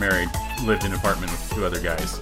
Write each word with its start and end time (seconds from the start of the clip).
married, 0.00 0.30
lived 0.64 0.84
in 0.84 0.92
an 0.92 0.98
apartment 0.98 1.30
with 1.30 1.52
two 1.54 1.64
other 1.64 1.80
guys, 1.80 2.18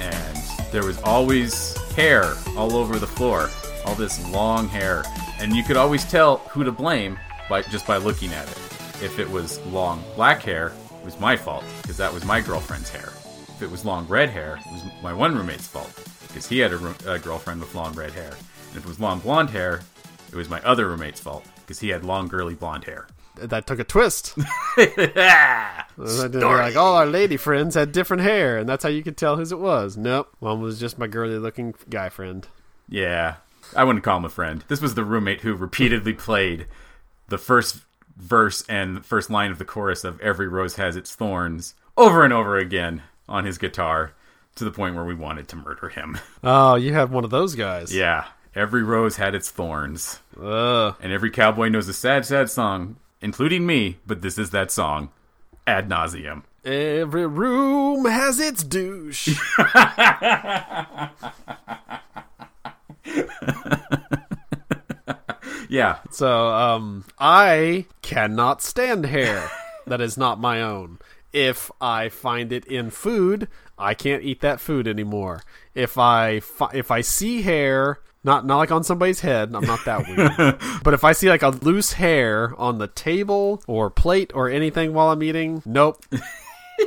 and 0.00 0.38
there 0.72 0.84
was 0.84 1.00
always 1.02 1.76
hair 1.92 2.34
all 2.56 2.74
over 2.76 2.98
the 2.98 3.06
floor, 3.06 3.50
all 3.84 3.94
this 3.94 4.26
long 4.30 4.68
hair, 4.68 5.04
and 5.38 5.54
you 5.54 5.62
could 5.62 5.76
always 5.76 6.04
tell 6.04 6.38
who 6.50 6.64
to 6.64 6.72
blame 6.72 7.18
by 7.48 7.62
just 7.62 7.86
by 7.86 7.98
looking 7.98 8.32
at 8.32 8.50
it. 8.50 8.56
If 9.02 9.18
it 9.18 9.30
was 9.30 9.58
long 9.66 10.02
black 10.16 10.42
hair, 10.42 10.72
it 11.00 11.04
was 11.04 11.18
my 11.20 11.36
fault 11.36 11.64
because 11.82 11.96
that 11.96 12.12
was 12.12 12.24
my 12.24 12.40
girlfriend's 12.40 12.90
hair. 12.90 13.12
If 13.48 13.62
it 13.62 13.70
was 13.70 13.84
long 13.84 14.06
red 14.06 14.30
hair, 14.30 14.58
it 14.64 14.72
was 14.72 14.82
my 15.02 15.12
one 15.12 15.36
roommate's 15.36 15.66
fault 15.66 15.92
because 16.28 16.46
he 16.46 16.58
had 16.58 16.72
a, 16.72 16.94
a 17.06 17.18
girlfriend 17.18 17.60
with 17.60 17.74
long 17.74 17.94
red 17.94 18.12
hair. 18.12 18.30
And 18.30 18.76
if 18.76 18.84
it 18.84 18.88
was 18.88 19.00
long 19.00 19.18
blonde 19.20 19.50
hair, 19.50 19.80
it 20.30 20.36
was 20.36 20.48
my 20.48 20.60
other 20.62 20.88
roommate's 20.88 21.20
fault 21.20 21.44
because 21.56 21.80
he 21.80 21.88
had 21.88 22.04
long 22.04 22.28
girly 22.28 22.54
blonde 22.54 22.84
hair. 22.84 23.06
That 23.42 23.66
took 23.66 23.78
a 23.78 23.84
twist. 23.84 24.34
They're 24.76 25.10
like 25.96 26.76
oh, 26.76 26.80
all 26.80 26.96
our 26.96 27.06
lady 27.06 27.36
friends 27.36 27.74
had 27.74 27.92
different 27.92 28.22
hair, 28.22 28.58
and 28.58 28.68
that's 28.68 28.82
how 28.82 28.88
you 28.90 29.02
could 29.02 29.16
tell 29.16 29.36
whose 29.36 29.52
it 29.52 29.58
was. 29.58 29.96
Nope, 29.96 30.28
one 30.38 30.60
was 30.60 30.78
just 30.80 30.98
my 30.98 31.06
girly 31.06 31.38
looking 31.38 31.74
guy 31.88 32.08
friend. 32.08 32.46
Yeah, 32.88 33.36
I 33.76 33.84
wouldn't 33.84 34.04
call 34.04 34.18
him 34.18 34.24
a 34.24 34.30
friend. 34.30 34.64
This 34.68 34.80
was 34.80 34.94
the 34.94 35.04
roommate 35.04 35.42
who 35.42 35.54
repeatedly 35.54 36.12
played 36.14 36.66
the 37.28 37.38
first 37.38 37.78
verse 38.16 38.64
and 38.68 39.04
first 39.04 39.30
line 39.30 39.50
of 39.50 39.58
the 39.58 39.64
chorus 39.64 40.04
of 40.04 40.20
Every 40.20 40.48
Rose 40.48 40.76
Has 40.76 40.96
Its 40.96 41.14
Thorns 41.14 41.74
over 41.96 42.24
and 42.24 42.32
over 42.32 42.56
again 42.58 43.02
on 43.28 43.44
his 43.44 43.58
guitar 43.58 44.12
to 44.56 44.64
the 44.64 44.70
point 44.70 44.94
where 44.94 45.04
we 45.04 45.14
wanted 45.14 45.48
to 45.48 45.56
murder 45.56 45.88
him. 45.88 46.18
Oh, 46.42 46.74
you 46.74 46.92
have 46.94 47.12
one 47.12 47.24
of 47.24 47.30
those 47.30 47.54
guys. 47.54 47.94
yeah, 47.94 48.24
every 48.54 48.82
rose 48.82 49.16
had 49.16 49.34
its 49.34 49.50
thorns. 49.50 50.20
Ugh. 50.42 50.96
And 51.00 51.12
every 51.12 51.30
cowboy 51.30 51.68
knows 51.68 51.86
a 51.86 51.92
sad, 51.92 52.24
sad 52.24 52.48
song, 52.50 52.96
including 53.20 53.66
me, 53.66 53.98
but 54.06 54.22
this 54.22 54.38
is 54.38 54.50
that 54.50 54.70
song. 54.70 55.10
Ad 55.66 55.88
nauseum. 55.88 56.42
Every 56.64 57.26
room 57.26 58.04
has 58.04 58.38
its 58.38 58.62
douche. 58.64 59.38
Yeah, 65.70 65.98
so, 66.10 66.48
um, 66.48 67.04
I 67.20 67.86
cannot 68.02 68.60
stand 68.60 69.06
hair 69.06 69.48
that 69.86 70.00
is 70.00 70.18
not 70.18 70.40
my 70.40 70.60
own. 70.60 70.98
If 71.32 71.70
I 71.80 72.08
find 72.08 72.52
it 72.52 72.64
in 72.64 72.90
food, 72.90 73.48
I 73.78 73.94
can't 73.94 74.22
eat 74.22 74.40
that 74.40 74.60
food 74.60 74.88
anymore. 74.88 75.42
If 75.74 75.96
I 75.96 76.40
fi- 76.40 76.72
if 76.74 76.90
I 76.90 77.00
see 77.00 77.42
hair, 77.42 78.00
not 78.24 78.44
not 78.44 78.58
like 78.58 78.70
on 78.70 78.84
somebody's 78.84 79.20
head, 79.20 79.54
I'm 79.54 79.64
not 79.64 79.84
that 79.84 80.06
weird. 80.06 80.82
but 80.84 80.94
if 80.94 81.04
I 81.04 81.12
see 81.12 81.28
like 81.28 81.42
a 81.42 81.48
loose 81.48 81.94
hair 81.94 82.54
on 82.58 82.78
the 82.78 82.88
table 82.88 83.62
or 83.66 83.90
plate 83.90 84.32
or 84.34 84.48
anything 84.48 84.92
while 84.92 85.10
I'm 85.10 85.22
eating, 85.22 85.62
nope. 85.64 86.04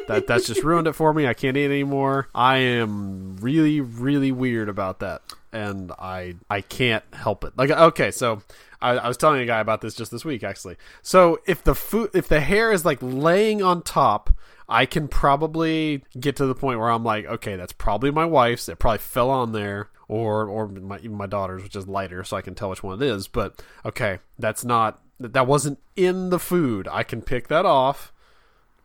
that 0.08 0.27
that's 0.27 0.47
just 0.47 0.63
ruined 0.63 0.88
it 0.88 0.94
for 0.94 1.13
me. 1.13 1.28
I 1.28 1.33
can't 1.33 1.57
eat 1.57 1.66
anymore. 1.66 2.28
I 2.35 2.57
am 2.57 3.38
really 3.38 3.81
really 3.81 4.31
weird 4.31 4.69
about 4.69 5.00
that, 5.00 5.22
and 5.52 5.91
I 5.97 6.35
I 6.50 6.61
can't 6.61 7.03
help 7.13 7.44
it. 7.44 7.57
Like 7.57 7.72
okay, 7.72 8.11
so 8.11 8.41
I, 8.84 8.92
I 8.98 9.08
was 9.08 9.17
telling 9.17 9.42
a 9.42 9.45
guy 9.45 9.59
about 9.59 9.81
this 9.81 9.95
just 9.95 10.12
this 10.12 10.26
week 10.26 10.44
actually. 10.44 10.78
So 11.02 11.39
if 11.45 11.64
the 11.64 11.76
food 11.76 12.12
if 12.14 12.28
the 12.28 12.39
hair 12.39 12.72
is 12.72 12.86
like 12.86 13.00
laying 13.02 13.62
on 13.62 13.81
top. 13.81 14.31
I 14.70 14.86
can 14.86 15.09
probably 15.09 16.06
get 16.17 16.38
to 16.38 16.45
the 16.45 16.56
point 16.56 16.80
where 16.80 16.90
I'm 16.90 17.03
like, 17.03 17.25
okay, 17.25 17.57
that's 17.57 17.74
probably 17.74 18.12
my 18.12 18.24
wife's. 18.24 18.69
It 18.69 18.80
probably 18.80 19.00
fell 19.00 19.30
on 19.30 19.52
there, 19.52 19.90
or 20.07 20.47
or 20.47 20.69
my, 20.69 21.00
even 21.00 21.18
my 21.18 21.28
daughter's, 21.28 21.63
which 21.63 21.75
is 21.75 21.85
lighter, 21.85 22.24
so 22.24 22.38
I 22.38 22.41
can 22.41 22.56
tell 22.56 22.69
which 22.69 22.81
one 22.81 23.00
it 23.00 23.06
is. 23.06 23.28
But 23.28 23.62
okay, 23.85 24.19
that's 24.40 24.63
not 24.63 25.02
that 25.19 25.47
wasn't 25.47 25.80
in 25.97 26.30
the 26.30 26.40
food. 26.40 26.88
I 26.90 27.03
can 27.03 27.22
pick 27.22 27.50
that 27.50 27.66
off 27.66 28.13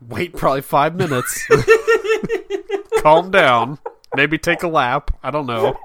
wait 0.00 0.34
probably 0.34 0.62
five 0.62 0.94
minutes, 0.94 1.46
calm 3.02 3.30
down, 3.30 3.78
maybe 4.14 4.38
take 4.38 4.62
a 4.62 4.68
lap. 4.68 5.10
I 5.22 5.30
don't 5.30 5.46
know. 5.46 5.76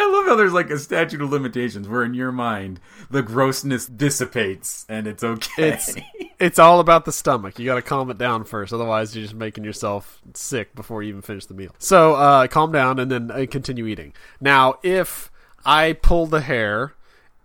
I 0.00 0.10
love 0.10 0.26
how 0.26 0.36
there's 0.36 0.52
like 0.52 0.70
a 0.70 0.78
statute 0.78 1.20
of 1.20 1.30
limitations 1.30 1.88
where 1.88 2.02
in 2.02 2.14
your 2.14 2.32
mind 2.32 2.80
the 3.10 3.22
grossness 3.22 3.86
dissipates 3.86 4.86
and 4.88 5.06
it's 5.06 5.22
okay. 5.22 5.70
It's 5.70 5.94
it's 6.38 6.58
all 6.58 6.80
about 6.80 7.04
the 7.04 7.12
stomach. 7.12 7.58
You 7.58 7.66
got 7.66 7.74
to 7.74 7.82
calm 7.82 8.10
it 8.10 8.16
down 8.16 8.44
first, 8.44 8.72
otherwise 8.72 9.14
you're 9.14 9.24
just 9.24 9.34
making 9.34 9.64
yourself 9.64 10.22
sick 10.34 10.74
before 10.74 11.02
you 11.02 11.10
even 11.10 11.22
finish 11.22 11.46
the 11.46 11.54
meal. 11.54 11.74
So 11.78 12.14
uh, 12.14 12.46
calm 12.46 12.72
down 12.72 12.98
and 12.98 13.10
then 13.10 13.30
uh, 13.30 13.44
continue 13.50 13.86
eating. 13.86 14.14
Now, 14.40 14.78
if 14.82 15.30
I 15.64 15.92
pull 15.92 16.26
the 16.26 16.40
hair. 16.42 16.94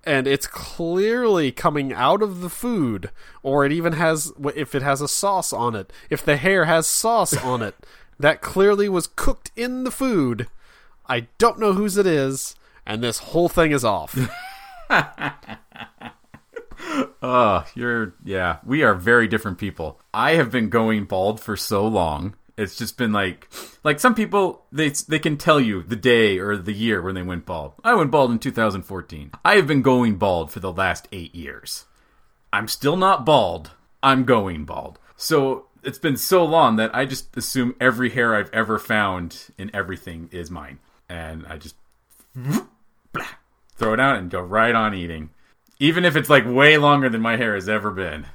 And 0.07 0.27
it's 0.27 0.45
clearly 0.45 1.51
coming 1.51 1.91
out 1.91 2.21
of 2.21 2.41
the 2.41 2.49
food, 2.49 3.09
or 3.41 3.65
it 3.65 3.71
even 3.71 3.93
has, 3.93 4.31
if 4.55 4.75
it 4.75 4.83
has 4.83 5.01
a 5.01 5.07
sauce 5.07 5.51
on 5.51 5.73
it, 5.73 5.91
if 6.11 6.23
the 6.23 6.37
hair 6.37 6.65
has 6.65 6.85
sauce 6.85 7.35
on 7.35 7.63
it, 7.63 7.73
that 8.19 8.39
clearly 8.39 8.87
was 8.87 9.07
cooked 9.07 9.49
in 9.55 9.83
the 9.83 9.89
food. 9.89 10.45
I 11.07 11.27
don't 11.37 11.59
know 11.59 11.73
whose 11.73 11.97
it 11.97 12.07
is, 12.07 12.55
and 12.85 13.03
this 13.03 13.19
whole 13.19 13.49
thing 13.49 13.71
is 13.71 13.83
off. 13.83 14.17
Oh, 17.21 17.65
you're 17.75 18.15
yeah. 18.23 18.57
We 18.65 18.83
are 18.83 18.93
very 18.93 19.27
different 19.27 19.57
people. 19.57 19.99
I 20.13 20.33
have 20.33 20.51
been 20.51 20.69
going 20.69 21.05
bald 21.05 21.39
for 21.39 21.57
so 21.57 21.87
long. 21.87 22.35
It's 22.57 22.77
just 22.77 22.97
been 22.97 23.11
like 23.11 23.49
like 23.83 23.99
some 23.99 24.15
people 24.15 24.65
they 24.71 24.89
they 24.89 25.19
can 25.19 25.37
tell 25.37 25.59
you 25.59 25.83
the 25.83 25.95
day 25.95 26.37
or 26.37 26.57
the 26.57 26.73
year 26.73 27.01
when 27.01 27.15
they 27.15 27.23
went 27.23 27.45
bald. 27.45 27.73
I 27.83 27.93
went 27.95 28.11
bald 28.11 28.31
in 28.31 28.39
2014. 28.39 29.31
I 29.43 29.55
have 29.55 29.67
been 29.67 29.81
going 29.81 30.17
bald 30.17 30.51
for 30.51 30.59
the 30.59 30.71
last 30.71 31.07
8 31.11 31.35
years. 31.35 31.85
I'm 32.53 32.67
still 32.67 32.95
not 32.95 33.25
bald. 33.25 33.71
I'm 34.01 34.23
going 34.23 34.63
bald. 34.65 34.99
So 35.17 35.65
it's 35.83 35.97
been 35.97 36.17
so 36.17 36.45
long 36.45 36.77
that 36.77 36.95
I 36.95 37.05
just 37.05 37.35
assume 37.35 37.75
every 37.81 38.09
hair 38.09 38.35
I've 38.35 38.53
ever 38.53 38.79
found 38.79 39.47
in 39.57 39.69
everything 39.75 40.29
is 40.31 40.49
mine. 40.49 40.79
And 41.09 41.45
I 41.47 41.57
just 41.57 41.75
blah, 42.33 43.27
throw 43.75 43.93
it 43.93 43.99
out 43.99 44.17
and 44.17 44.29
go 44.29 44.41
right 44.41 44.75
on 44.75 44.93
eating. 44.93 45.29
Even 45.79 46.05
if 46.05 46.15
it's 46.15 46.29
like 46.29 46.45
way 46.45 46.77
longer 46.77 47.09
than 47.09 47.21
my 47.21 47.37
hair 47.37 47.55
has 47.55 47.67
ever 47.67 47.91
been. 47.91 48.27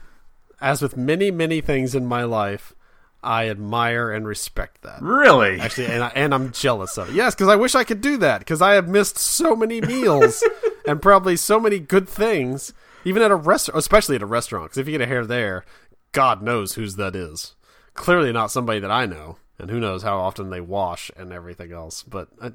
As 0.60 0.82
with 0.82 0.96
many, 0.96 1.30
many 1.30 1.60
things 1.60 1.94
in 1.94 2.06
my 2.06 2.24
life, 2.24 2.74
I 3.22 3.48
admire 3.48 4.10
and 4.10 4.26
respect 4.26 4.82
that. 4.82 5.02
Really? 5.02 5.60
Actually, 5.60 5.86
and, 5.86 6.04
I, 6.04 6.12
and 6.14 6.34
I'm 6.34 6.52
jealous 6.52 6.96
of 6.96 7.10
it. 7.10 7.14
Yes, 7.14 7.34
because 7.34 7.48
I 7.48 7.56
wish 7.56 7.74
I 7.74 7.84
could 7.84 8.00
do 8.00 8.16
that. 8.18 8.40
Because 8.40 8.62
I 8.62 8.74
have 8.74 8.88
missed 8.88 9.18
so 9.18 9.54
many 9.54 9.80
meals 9.80 10.42
and 10.86 11.02
probably 11.02 11.36
so 11.36 11.60
many 11.60 11.78
good 11.78 12.08
things, 12.08 12.72
even 13.04 13.22
at 13.22 13.30
a 13.30 13.36
restaurant, 13.36 13.78
especially 13.78 14.16
at 14.16 14.22
a 14.22 14.26
restaurant. 14.26 14.66
Because 14.66 14.78
if 14.78 14.86
you 14.86 14.92
get 14.92 15.02
a 15.02 15.06
hair 15.06 15.26
there, 15.26 15.64
God 16.12 16.42
knows 16.42 16.74
whose 16.74 16.96
that 16.96 17.14
is. 17.14 17.54
Clearly 17.94 18.32
not 18.32 18.50
somebody 18.50 18.80
that 18.80 18.90
I 18.90 19.06
know, 19.06 19.36
and 19.60 19.70
who 19.70 19.78
knows 19.78 20.02
how 20.02 20.18
often 20.18 20.50
they 20.50 20.60
wash 20.60 21.10
and 21.16 21.32
everything 21.32 21.72
else. 21.72 22.02
But 22.02 22.28
uh, 22.40 22.50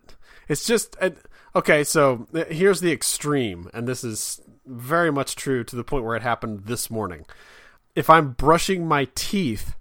it's 0.48 0.66
just 0.66 0.96
uh, 1.00 1.12
okay. 1.56 1.84
So 1.84 2.28
uh, 2.34 2.46
here's 2.46 2.82
the 2.82 2.92
extreme, 2.92 3.70
and 3.74 3.88
this 3.88 4.04
is 4.04 4.42
very 4.66 5.12
much 5.12 5.36
true 5.36 5.64
to 5.64 5.76
the 5.76 5.84
point 5.84 6.04
where 6.04 6.16
it 6.16 6.24
happened 6.24 6.66
this 6.66 6.90
morning. 6.90 7.26
If 7.96 8.10
I'm 8.10 8.32
brushing 8.32 8.88
my 8.88 9.08
teeth 9.16 9.76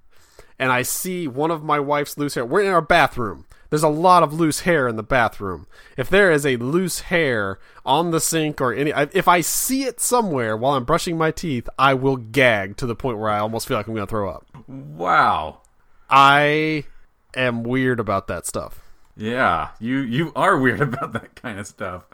and 0.59 0.71
I 0.71 0.83
see 0.83 1.27
one 1.27 1.51
of 1.51 1.65
my 1.65 1.81
wife's 1.81 2.17
loose 2.17 2.35
hair, 2.35 2.45
we're 2.45 2.63
in 2.63 2.73
our 2.73 2.83
bathroom. 2.83 3.47
There's 3.71 3.83
a 3.83 3.89
lot 3.89 4.23
of 4.23 4.33
loose 4.33 4.61
hair 4.61 4.87
in 4.87 4.95
the 4.95 5.03
bathroom. 5.03 5.67
If 5.97 6.09
there 6.09 6.31
is 6.31 6.47
a 6.47 6.59
loose 6.59 7.01
hair 7.01 7.59
on 7.85 8.13
the 8.13 8.21
sink 8.21 8.61
or 8.61 8.73
any, 8.73 8.93
if 9.13 9.27
I 9.27 9.41
see 9.41 9.83
it 9.83 9.99
somewhere 10.01 10.57
while 10.57 10.75
I'm 10.75 10.85
brushing 10.85 11.19
my 11.19 11.33
teeth, 11.33 11.69
I 11.77 11.95
will 11.95 12.17
gag 12.17 12.77
to 12.77 12.87
the 12.87 12.95
point 12.95 13.19
where 13.19 13.31
I 13.31 13.41
almost 13.41 13.67
feel 13.67 13.77
like 13.77 13.89
I'm 13.89 13.95
going 13.95 14.07
to 14.07 14.11
throw 14.11 14.31
up. 14.31 14.47
Wow. 14.69 15.63
I 16.09 16.85
am 17.37 17.63
weird 17.63 18.01
about 18.01 18.27
that 18.29 18.47
stuff. 18.47 18.81
Yeah, 19.17 19.71
you 19.81 19.99
you 19.99 20.33
are 20.35 20.59
weird 20.61 20.81
about 20.81 21.13
that 21.13 21.35
kind 21.37 21.59
of 21.59 21.67
stuff. 21.67 22.05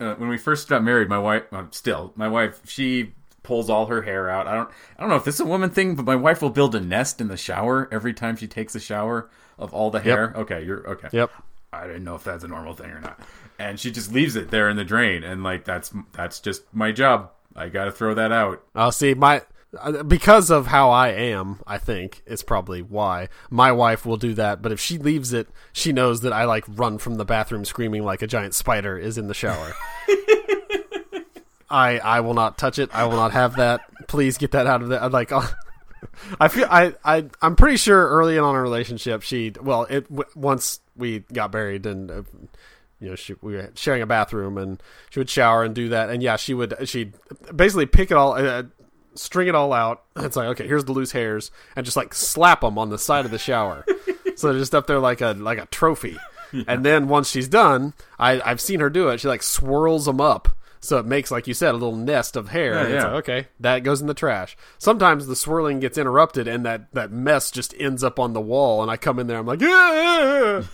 Uh, 0.00 0.14
when 0.14 0.28
we 0.28 0.38
first 0.38 0.68
got 0.68 0.82
married, 0.82 1.08
my 1.08 1.18
wife, 1.18 1.44
uh, 1.52 1.64
still 1.70 2.12
my 2.16 2.28
wife, 2.28 2.60
she 2.66 3.14
pulls 3.42 3.70
all 3.70 3.86
her 3.86 4.02
hair 4.02 4.28
out. 4.28 4.46
I 4.46 4.54
don't 4.54 4.70
I 4.96 5.00
don't 5.00 5.10
know 5.10 5.16
if 5.16 5.24
this 5.24 5.36
is 5.36 5.40
a 5.40 5.46
woman 5.46 5.70
thing, 5.70 5.94
but 5.94 6.04
my 6.04 6.16
wife 6.16 6.42
will 6.42 6.50
build 6.50 6.74
a 6.74 6.80
nest 6.80 7.20
in 7.20 7.28
the 7.28 7.36
shower 7.36 7.88
every 7.90 8.12
time 8.12 8.36
she 8.36 8.46
takes 8.46 8.74
a 8.74 8.80
shower 8.80 9.30
of 9.58 9.72
all 9.72 9.90
the 9.90 10.00
hair. 10.00 10.32
Okay, 10.36 10.64
you're 10.64 10.86
okay. 10.90 11.08
Yep. 11.12 11.30
I 11.72 11.86
didn't 11.86 12.04
know 12.04 12.16
if 12.16 12.24
that's 12.24 12.44
a 12.44 12.48
normal 12.48 12.74
thing 12.74 12.90
or 12.90 13.00
not. 13.00 13.20
And 13.58 13.78
she 13.78 13.90
just 13.90 14.12
leaves 14.12 14.36
it 14.36 14.50
there 14.50 14.68
in 14.68 14.76
the 14.76 14.84
drain, 14.84 15.22
and 15.22 15.42
like 15.42 15.64
that's 15.64 15.92
that's 16.12 16.40
just 16.40 16.62
my 16.72 16.92
job. 16.92 17.30
I 17.54 17.68
got 17.68 17.84
to 17.86 17.92
throw 17.92 18.14
that 18.14 18.32
out. 18.32 18.62
I'll 18.74 18.92
see 18.92 19.14
my 19.14 19.38
uh, 19.38 19.40
because 20.06 20.50
of 20.50 20.66
how 20.66 20.90
I 20.90 21.08
am, 21.08 21.60
I 21.66 21.78
think 21.78 22.22
it's 22.26 22.42
probably 22.42 22.82
why 22.82 23.28
my 23.50 23.70
wife 23.70 24.04
will 24.04 24.16
do 24.16 24.34
that. 24.34 24.62
But 24.62 24.72
if 24.72 24.80
she 24.80 24.98
leaves 24.98 25.32
it, 25.32 25.48
she 25.72 25.92
knows 25.92 26.22
that 26.22 26.32
I 26.32 26.44
like 26.44 26.64
run 26.68 26.98
from 26.98 27.14
the 27.14 27.24
bathroom 27.24 27.64
screaming 27.64 28.04
like 28.04 28.22
a 28.22 28.26
giant 28.26 28.54
spider 28.54 28.98
is 28.98 29.16
in 29.16 29.28
the 29.28 29.34
shower. 29.34 29.74
I 31.70 31.98
I 31.98 32.20
will 32.20 32.34
not 32.34 32.58
touch 32.58 32.78
it. 32.80 32.90
I 32.92 33.04
will 33.04 33.16
not 33.16 33.32
have 33.32 33.56
that. 33.56 33.82
Please 34.08 34.38
get 34.38 34.52
that 34.52 34.66
out 34.66 34.82
of 34.82 34.88
there. 34.88 35.08
Like. 35.08 35.32
I 36.40 36.48
feel 36.48 36.66
I, 36.70 36.94
I 37.04 37.26
I'm 37.42 37.56
pretty 37.56 37.76
sure 37.76 38.08
early 38.08 38.38
on 38.38 38.48
in 38.48 38.56
our 38.56 38.62
relationship 38.62 39.20
she 39.20 39.52
well 39.60 39.84
it 39.84 40.06
once 40.34 40.80
we 40.96 41.20
got 41.32 41.52
married 41.52 41.84
and 41.84 42.10
uh, 42.10 42.22
you 43.00 43.10
know 43.10 43.14
she 43.16 43.34
we 43.42 43.54
were 43.54 43.70
sharing 43.74 44.00
a 44.00 44.06
bathroom 44.06 44.56
and 44.56 44.82
she 45.10 45.20
would 45.20 45.28
shower 45.28 45.62
and 45.62 45.74
do 45.74 45.90
that 45.90 46.08
and 46.08 46.22
yeah 46.22 46.36
she 46.36 46.54
would 46.54 46.74
she'd 46.88 47.12
basically 47.54 47.84
pick 47.84 48.10
it 48.10 48.16
all 48.16 48.32
uh, 48.32 48.62
string 49.14 49.48
it 49.48 49.54
all 49.54 49.72
out. 49.72 50.02
It's 50.16 50.36
like, 50.36 50.48
okay, 50.48 50.66
here's 50.66 50.84
the 50.84 50.92
loose 50.92 51.12
hairs, 51.12 51.50
and 51.76 51.84
just 51.84 51.96
like 51.96 52.14
slap 52.14 52.60
them 52.62 52.78
on 52.78 52.90
the 52.90 52.98
side 52.98 53.24
of 53.24 53.30
the 53.30 53.38
shower. 53.38 53.84
so 54.36 54.48
they're 54.48 54.58
just 54.58 54.74
up 54.74 54.86
there 54.86 54.98
like 54.98 55.20
a 55.20 55.32
like 55.32 55.58
a 55.58 55.66
trophy. 55.66 56.18
And 56.66 56.84
then 56.84 57.06
once 57.06 57.30
she's 57.30 57.46
done, 57.48 57.94
I 58.18 58.40
I've 58.40 58.60
seen 58.60 58.80
her 58.80 58.90
do 58.90 59.08
it. 59.08 59.20
She 59.20 59.28
like 59.28 59.42
swirls 59.42 60.06
them 60.06 60.20
up. 60.20 60.48
So 60.82 60.96
it 60.98 61.04
makes, 61.04 61.30
like 61.30 61.46
you 61.46 61.52
said, 61.52 61.70
a 61.70 61.76
little 61.76 61.94
nest 61.94 62.36
of 62.36 62.48
hair. 62.48 62.72
Yeah, 62.72 62.80
and 62.80 62.94
it's 62.94 63.04
yeah. 63.04 63.10
like, 63.10 63.28
okay, 63.28 63.48
that 63.60 63.80
goes 63.80 64.00
in 64.00 64.06
the 64.06 64.14
trash. 64.14 64.56
Sometimes 64.78 65.26
the 65.26 65.36
swirling 65.36 65.78
gets 65.78 65.98
interrupted, 65.98 66.48
and 66.48 66.64
that, 66.64 66.90
that 66.94 67.12
mess 67.12 67.50
just 67.50 67.74
ends 67.78 68.02
up 68.02 68.18
on 68.18 68.32
the 68.32 68.40
wall. 68.40 68.80
And 68.80 68.90
I 68.90 68.96
come 68.96 69.18
in 69.18 69.26
there, 69.26 69.38
I'm 69.38 69.46
like, 69.46 69.60
yeah. 69.60 70.62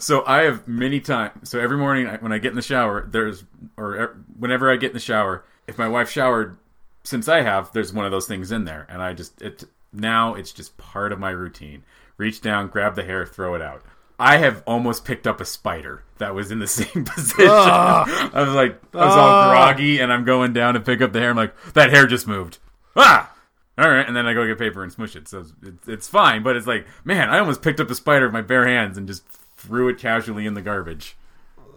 So 0.00 0.24
I 0.26 0.42
have 0.42 0.66
many 0.66 1.00
times. 1.00 1.48
So 1.48 1.60
every 1.60 1.76
morning 1.76 2.06
when 2.20 2.32
I 2.32 2.38
get 2.38 2.50
in 2.50 2.56
the 2.56 2.62
shower, 2.62 3.06
there's 3.08 3.44
or 3.76 4.04
e- 4.04 4.16
whenever 4.36 4.70
I 4.70 4.76
get 4.76 4.88
in 4.88 4.94
the 4.94 5.00
shower, 5.00 5.44
if 5.68 5.78
my 5.78 5.86
wife 5.86 6.10
showered 6.10 6.58
since 7.06 7.28
I 7.28 7.42
have, 7.42 7.72
there's 7.72 7.92
one 7.92 8.04
of 8.04 8.10
those 8.10 8.26
things 8.26 8.50
in 8.52 8.64
there, 8.64 8.86
and 8.90 9.00
I 9.00 9.12
just 9.12 9.40
it 9.40 9.64
now 9.92 10.34
it's 10.34 10.52
just 10.52 10.76
part 10.76 11.12
of 11.12 11.18
my 11.18 11.30
routine. 11.30 11.84
Reach 12.18 12.40
down, 12.40 12.68
grab 12.68 12.94
the 12.96 13.04
hair, 13.04 13.24
throw 13.26 13.54
it 13.54 13.62
out. 13.62 13.82
I 14.18 14.38
have 14.38 14.62
almost 14.66 15.04
picked 15.04 15.26
up 15.26 15.40
a 15.40 15.44
spider 15.44 16.02
that 16.18 16.34
was 16.34 16.50
in 16.50 16.58
the 16.58 16.66
same 16.78 17.04
position. 17.04 17.46
I 17.50 18.30
was 18.34 18.54
like, 18.54 18.80
I 18.94 19.06
was 19.06 19.14
all 19.14 19.28
Ah. 19.28 19.50
groggy, 19.50 20.00
and 20.00 20.10
I'm 20.12 20.24
going 20.24 20.52
down 20.54 20.74
to 20.74 20.80
pick 20.80 21.00
up 21.02 21.12
the 21.12 21.20
hair. 21.20 21.30
I'm 21.30 21.36
like, 21.36 21.54
that 21.74 21.90
hair 21.90 22.06
just 22.06 22.26
moved. 22.26 22.58
Ah. 22.96 23.32
All 23.78 23.90
right, 23.90 24.06
and 24.06 24.16
then 24.16 24.26
I 24.26 24.32
go 24.32 24.46
get 24.46 24.56
paper 24.58 24.82
and 24.82 24.90
smush 24.90 25.14
it. 25.16 25.28
So 25.28 25.44
it's, 25.62 25.86
it's 25.86 26.08
fine, 26.08 26.42
but 26.42 26.56
it's 26.56 26.66
like, 26.66 26.86
man, 27.04 27.28
I 27.28 27.38
almost 27.38 27.60
picked 27.60 27.78
up 27.78 27.90
a 27.90 27.94
spider 27.94 28.24
with 28.26 28.32
my 28.32 28.40
bare 28.40 28.66
hands 28.66 28.96
and 28.96 29.06
just 29.06 29.22
threw 29.58 29.88
it 29.90 29.98
casually 29.98 30.46
in 30.46 30.54
the 30.54 30.62
garbage. 30.62 31.14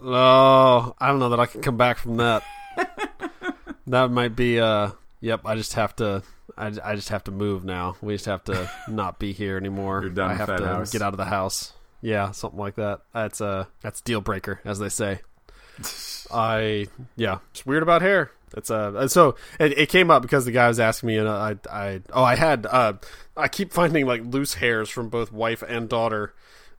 Oh, 0.02 0.96
I 0.98 1.08
don't 1.10 1.20
know 1.20 1.30
that 1.30 1.42
I 1.42 1.46
can 1.46 1.62
come 1.62 1.76
back 1.76 1.98
from 1.98 2.16
that. 2.18 2.42
that 3.88 4.12
might 4.12 4.36
be. 4.36 4.60
uh 4.62 4.92
Yep, 5.22 5.42
I 5.46 5.56
just 5.56 5.74
have 5.74 5.96
to. 5.98 6.24
I, 6.58 6.68
I 6.84 6.96
just 6.96 7.10
have 7.10 7.24
to 7.26 7.32
move 7.32 7.64
now. 7.66 7.96
We 8.02 8.14
just 8.14 8.26
have 8.26 8.44
to 8.46 8.70
not 8.88 9.20
be 9.20 9.34
here 9.34 9.58
anymore. 9.58 10.02
You're 10.02 10.12
done 10.12 10.32
I 10.32 10.36
have 10.36 10.56
to 10.56 10.66
house. 10.66 10.92
get 10.92 11.02
out 11.02 11.14
of 11.14 11.18
the 11.18 11.26
house. 11.26 11.74
Yeah, 12.02 12.32
something 12.32 12.60
like 12.60 12.76
that. 12.76 13.02
That's 13.14 13.42
uh 13.42 13.66
that's 13.82 14.02
deal 14.02 14.22
breaker, 14.22 14.62
as 14.64 14.80
they 14.80 14.90
say. 14.90 15.20
I 16.32 16.88
yeah, 17.16 17.40
it's 17.52 17.66
weird 17.66 17.84
about 17.84 18.02
hair. 18.02 18.32
It's 18.56 18.72
uh 18.72 18.94
and 18.96 19.12
so 19.12 19.36
it, 19.60 19.78
it 19.78 19.90
came 19.90 20.10
up 20.10 20.22
because 20.22 20.46
the 20.46 20.52
guy 20.52 20.68
was 20.68 20.80
asking 20.80 21.08
me, 21.08 21.18
and 21.18 21.28
I 21.28 21.56
I 21.70 22.02
oh 22.14 22.24
I 22.24 22.36
had 22.36 22.66
uh 22.66 22.94
I 23.36 23.48
keep 23.48 23.74
finding 23.74 24.06
like 24.06 24.22
loose 24.24 24.56
hairs 24.56 24.90
from 24.90 25.10
both 25.10 25.32
wife 25.32 25.62
and 25.68 25.90
daughter 25.90 26.34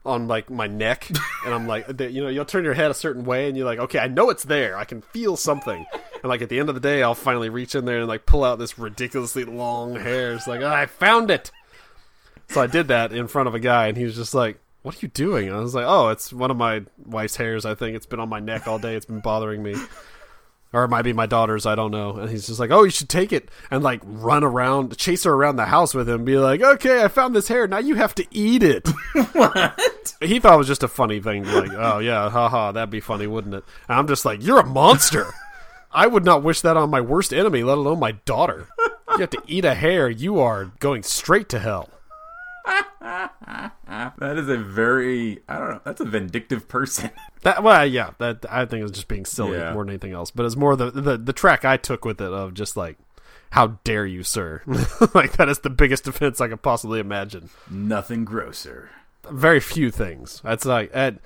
on 0.05 0.27
like 0.27 0.49
my 0.49 0.67
neck, 0.67 1.09
and 1.45 1.53
I'm 1.53 1.67
like 1.67 1.87
you 1.99 2.21
know 2.21 2.29
you'll 2.29 2.45
turn 2.45 2.63
your 2.63 2.73
head 2.73 2.91
a 2.91 2.95
certain 2.95 3.23
way, 3.23 3.47
and 3.47 3.55
you're 3.55 3.65
like 3.65 3.79
okay 3.79 3.99
I 3.99 4.07
know 4.07 4.29
it's 4.29 4.43
there, 4.43 4.77
I 4.77 4.83
can 4.83 5.01
feel 5.01 5.37
something, 5.37 5.85
and 5.93 6.23
like 6.23 6.41
at 6.41 6.49
the 6.49 6.59
end 6.59 6.69
of 6.69 6.75
the 6.75 6.81
day 6.81 7.03
I'll 7.03 7.15
finally 7.15 7.49
reach 7.49 7.75
in 7.75 7.85
there 7.85 7.99
and 7.99 8.07
like 8.07 8.25
pull 8.25 8.43
out 8.43 8.59
this 8.59 8.77
ridiculously 8.79 9.43
long 9.45 9.95
hair. 9.95 10.33
It's 10.33 10.47
like 10.47 10.61
"Ah, 10.63 10.73
I 10.73 10.85
found 10.85 11.29
it. 11.31 11.51
So 12.49 12.61
I 12.61 12.67
did 12.67 12.89
that 12.89 13.13
in 13.13 13.27
front 13.27 13.47
of 13.47 13.55
a 13.55 13.59
guy, 13.59 13.87
and 13.87 13.97
he 13.97 14.03
was 14.03 14.15
just 14.15 14.33
like, 14.33 14.59
"What 14.81 14.95
are 14.95 14.99
you 15.01 15.07
doing?" 15.07 15.47
And 15.47 15.55
I 15.55 15.59
was 15.61 15.73
like, 15.73 15.85
"Oh, 15.87 16.09
it's 16.09 16.33
one 16.33 16.51
of 16.51 16.57
my 16.57 16.83
wife's 17.05 17.37
hairs. 17.37 17.65
I 17.65 17.75
think 17.75 17.95
it's 17.95 18.05
been 18.05 18.19
on 18.19 18.27
my 18.27 18.39
neck 18.39 18.67
all 18.67 18.79
day. 18.79 18.95
It's 18.95 19.05
been 19.05 19.21
bothering 19.21 19.63
me." 19.63 19.75
Or 20.73 20.85
it 20.85 20.89
might 20.89 21.01
be 21.01 21.11
my 21.11 21.25
daughter's, 21.25 21.65
I 21.65 21.75
don't 21.75 21.91
know. 21.91 22.15
And 22.15 22.29
he's 22.29 22.47
just 22.47 22.59
like, 22.59 22.71
"Oh, 22.71 22.83
you 22.83 22.91
should 22.91 23.09
take 23.09 23.33
it 23.33 23.49
and 23.69 23.83
like 23.83 24.01
run 24.05 24.43
around, 24.43 24.97
chase 24.97 25.25
her 25.25 25.33
around 25.33 25.57
the 25.57 25.65
house 25.65 25.93
with 25.93 26.07
him, 26.07 26.15
and 26.15 26.25
be 26.25 26.37
like, 26.37 26.61
"Okay, 26.61 27.03
I 27.03 27.09
found 27.09 27.35
this 27.35 27.49
hair. 27.49 27.67
Now 27.67 27.79
you 27.79 27.95
have 27.95 28.15
to 28.15 28.25
eat 28.31 28.63
it." 28.63 28.87
what? 29.33 30.15
he 30.21 30.39
thought 30.39 30.53
it 30.53 30.57
was 30.57 30.67
just 30.67 30.83
a 30.83 30.87
funny 30.87 31.19
thing, 31.19 31.43
like, 31.43 31.73
"Oh 31.73 31.99
yeah, 31.99 32.29
haha, 32.29 32.71
that'd 32.71 32.89
be 32.89 33.01
funny, 33.01 33.27
wouldn't 33.27 33.55
it?" 33.55 33.65
And 33.89 33.99
I'm 33.99 34.07
just 34.07 34.23
like, 34.23 34.41
"You're 34.43 34.59
a 34.59 34.65
monster." 34.65 35.33
I 35.93 36.07
would 36.07 36.23
not 36.23 36.41
wish 36.41 36.61
that 36.61 36.77
on 36.77 36.89
my 36.89 37.01
worst 37.01 37.33
enemy, 37.33 37.63
let 37.63 37.77
alone 37.77 37.99
my 37.99 38.13
daughter. 38.13 38.69
You 39.09 39.17
have 39.19 39.29
to 39.31 39.43
eat 39.45 39.65
a 39.65 39.73
hair. 39.73 40.09
You 40.09 40.39
are 40.39 40.71
going 40.79 41.03
straight 41.03 41.49
to 41.49 41.59
hell. 41.59 41.89
That 44.17 44.37
is 44.37 44.47
a 44.49 44.57
very 44.57 45.39
I 45.47 45.57
don't 45.57 45.69
know. 45.69 45.81
That's 45.83 46.01
a 46.01 46.05
vindictive 46.05 46.67
person. 46.67 47.09
That 47.43 47.63
well, 47.63 47.83
yeah, 47.87 48.11
that 48.19 48.45
I 48.51 48.65
think 48.65 48.83
was 48.83 48.91
just 48.91 49.07
being 49.07 49.25
silly 49.25 49.57
Yeah. 49.57 49.73
more 49.73 49.83
than 49.83 49.89
anything 49.89 50.11
else. 50.11 50.29
But 50.29 50.45
it's 50.45 50.55
more 50.55 50.75
the, 50.75 50.91
the 50.91 51.17
the 51.17 51.33
track 51.33 51.65
I 51.65 51.75
took 51.75 52.05
with 52.05 52.21
it 52.21 52.31
of 52.31 52.53
just 52.53 52.77
like, 52.77 52.97
how 53.49 53.79
dare 53.83 54.05
you, 54.05 54.21
sir? 54.21 54.61
like 55.15 55.37
that 55.37 55.49
is 55.49 55.57
the 55.59 55.71
biggest 55.71 56.07
offense 56.07 56.39
I 56.39 56.49
could 56.49 56.61
possibly 56.61 56.99
imagine. 56.99 57.49
Nothing 57.67 58.25
grosser. 58.25 58.91
Very 59.27 59.59
few 59.59 59.89
things. 59.89 60.39
That's 60.43 60.65
like 60.65 60.91
Ed. 60.93 61.19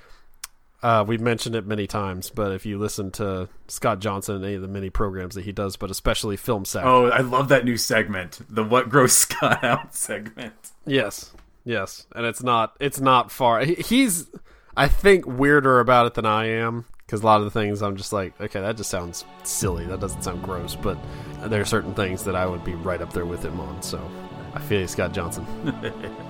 Uh, 0.85 1.03
we've 1.03 1.19
mentioned 1.19 1.55
it 1.55 1.65
many 1.65 1.87
times, 1.87 2.29
but 2.29 2.51
if 2.51 2.63
you 2.63 2.77
listen 2.77 3.09
to 3.09 3.49
Scott 3.67 3.97
Johnson 3.99 4.35
and 4.35 4.45
any 4.45 4.53
of 4.53 4.61
the 4.61 4.67
many 4.67 4.91
programs 4.91 5.33
that 5.33 5.43
he 5.43 5.51
does, 5.51 5.77
but 5.77 5.89
especially 5.89 6.37
Film 6.37 6.63
Sack, 6.63 6.85
Oh, 6.85 7.07
I 7.09 7.21
love 7.21 7.47
that 7.47 7.65
new 7.65 7.75
segment. 7.75 8.39
The 8.47 8.63
what 8.63 8.87
gross 8.87 9.13
Scott 9.17 9.63
out 9.63 9.95
segment. 9.95 10.53
Yes, 10.85 11.31
yes, 11.63 12.05
and 12.15 12.27
it's 12.27 12.43
not 12.43 12.75
it's 12.79 12.99
not 12.99 13.31
far. 13.31 13.61
He's 13.65 14.27
I 14.77 14.87
think 14.87 15.25
weirder 15.25 15.79
about 15.79 16.05
it 16.05 16.13
than 16.13 16.27
I 16.27 16.49
am 16.49 16.85
because 16.99 17.23
a 17.23 17.25
lot 17.25 17.39
of 17.39 17.45
the 17.45 17.59
things 17.59 17.81
I'm 17.81 17.97
just 17.97 18.13
like, 18.13 18.39
okay, 18.39 18.61
that 18.61 18.77
just 18.77 18.91
sounds 18.91 19.25
silly. 19.41 19.87
That 19.87 19.99
doesn't 19.99 20.21
sound 20.21 20.43
gross, 20.43 20.75
but 20.75 20.99
there 21.45 21.61
are 21.61 21.65
certain 21.65 21.95
things 21.95 22.23
that 22.25 22.35
I 22.35 22.45
would 22.45 22.63
be 22.63 22.75
right 22.75 23.01
up 23.01 23.11
there 23.11 23.25
with 23.25 23.43
him 23.43 23.59
on. 23.59 23.81
So 23.81 23.99
I 24.53 24.59
feel 24.59 24.81
you, 24.81 24.87
Scott 24.87 25.13
Johnson, 25.13 25.47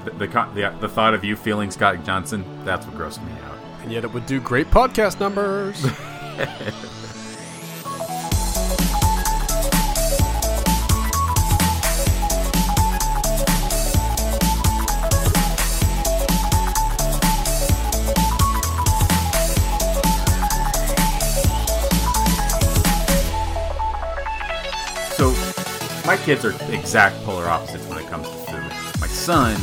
The, 0.05 0.11
the 0.11 0.27
the 0.27 0.77
the 0.79 0.87
thought 0.87 1.13
of 1.13 1.25
you 1.25 1.35
feeling 1.35 1.71
Scott 1.71 2.05
Johnson, 2.05 2.45
that's 2.63 2.85
what 2.85 2.95
grossed 2.95 3.21
me 3.25 3.33
out. 3.43 3.54
And 3.85 3.93
yet 3.93 4.03
it 4.03 4.11
would 4.11 4.25
do 4.25 4.41
great 4.41 4.71
podcast 4.71 5.19
numbers. 5.19 5.85
So, 25.15 25.31
my 26.05 26.17
kids 26.17 26.43
are 26.43 26.51
exact 26.73 27.23
polar 27.23 27.47
opposites 27.47 27.87
when 27.87 27.97
it 27.99 28.07
comes 28.07 28.27
to 28.27 28.35
food. 28.35 28.99
My 28.99 29.07
son 29.07 29.57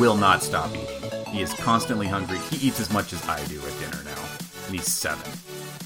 will 0.00 0.16
not 0.16 0.42
stop 0.42 0.74
eating. 0.74 1.07
He 1.30 1.42
is 1.42 1.52
constantly 1.54 2.06
hungry. 2.06 2.38
He 2.50 2.68
eats 2.68 2.80
as 2.80 2.92
much 2.92 3.12
as 3.12 3.26
I 3.28 3.44
do 3.46 3.58
at 3.60 3.78
dinner 3.78 4.02
now, 4.04 4.24
and 4.66 4.74
he's 4.74 4.86
seven. 4.86 5.30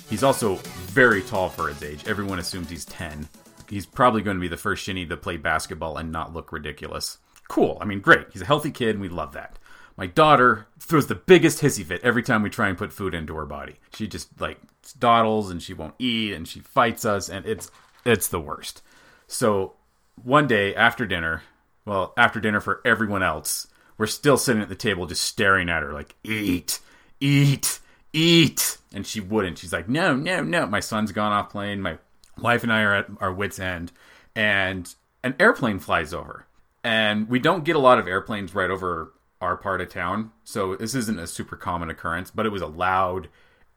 He's 0.08 0.22
also 0.22 0.56
very 0.86 1.22
tall 1.22 1.48
for 1.48 1.68
his 1.68 1.82
age. 1.82 2.06
Everyone 2.06 2.38
assumes 2.38 2.70
he's 2.70 2.84
10. 2.84 3.28
He's 3.68 3.86
probably 3.86 4.22
going 4.22 4.36
to 4.36 4.40
be 4.40 4.48
the 4.48 4.56
first 4.56 4.84
shinny 4.84 5.06
to 5.06 5.16
play 5.16 5.36
basketball 5.36 5.96
and 5.96 6.12
not 6.12 6.32
look 6.32 6.52
ridiculous. 6.52 7.18
Cool. 7.48 7.78
I 7.80 7.86
mean, 7.86 8.00
great. 8.00 8.26
He's 8.32 8.42
a 8.42 8.46
healthy 8.46 8.70
kid, 8.70 8.90
and 8.90 9.00
we 9.00 9.08
love 9.08 9.32
that. 9.32 9.58
My 9.96 10.06
daughter 10.06 10.66
throws 10.78 11.06
the 11.06 11.14
biggest 11.14 11.60
hissy 11.60 11.84
fit 11.84 12.02
every 12.02 12.22
time 12.22 12.42
we 12.42 12.50
try 12.50 12.68
and 12.68 12.78
put 12.78 12.92
food 12.92 13.14
into 13.14 13.34
her 13.34 13.46
body. 13.46 13.76
She 13.94 14.06
just 14.06 14.40
like 14.40 14.58
dawdles 14.98 15.50
and 15.50 15.62
she 15.62 15.74
won't 15.74 15.94
eat 15.98 16.32
and 16.32 16.48
she 16.48 16.60
fights 16.60 17.04
us 17.04 17.28
and 17.28 17.44
it's 17.46 17.70
it's 18.04 18.28
the 18.28 18.40
worst. 18.40 18.82
So 19.26 19.74
one 20.22 20.46
day 20.46 20.74
after 20.74 21.06
dinner, 21.06 21.42
well, 21.84 22.14
after 22.16 22.40
dinner 22.40 22.60
for 22.60 22.80
everyone 22.84 23.22
else, 23.22 23.66
we're 24.02 24.06
still 24.08 24.36
sitting 24.36 24.60
at 24.60 24.68
the 24.68 24.74
table 24.74 25.06
just 25.06 25.22
staring 25.22 25.68
at 25.68 25.84
her 25.84 25.92
like, 25.92 26.16
eat, 26.24 26.80
eat, 27.20 27.78
eat. 28.12 28.78
And 28.92 29.06
she 29.06 29.20
wouldn't. 29.20 29.58
She's 29.58 29.72
like, 29.72 29.88
no, 29.88 30.16
no, 30.16 30.42
no. 30.42 30.66
My 30.66 30.80
son's 30.80 31.12
gone 31.12 31.30
off 31.30 31.50
playing. 31.50 31.80
My 31.80 31.98
wife 32.36 32.64
and 32.64 32.72
I 32.72 32.82
are 32.82 32.96
at 32.96 33.06
our 33.20 33.32
wits' 33.32 33.60
end. 33.60 33.92
And 34.34 34.92
an 35.22 35.36
airplane 35.38 35.78
flies 35.78 36.12
over. 36.12 36.46
And 36.82 37.28
we 37.28 37.38
don't 37.38 37.62
get 37.62 37.76
a 37.76 37.78
lot 37.78 38.00
of 38.00 38.08
airplanes 38.08 38.56
right 38.56 38.72
over 38.72 39.12
our 39.40 39.56
part 39.56 39.80
of 39.80 39.88
town. 39.88 40.32
So 40.42 40.74
this 40.74 40.96
isn't 40.96 41.20
a 41.20 41.28
super 41.28 41.54
common 41.54 41.88
occurrence, 41.88 42.32
but 42.32 42.44
it 42.44 42.50
was 42.50 42.60
a 42.60 42.66
loud 42.66 43.28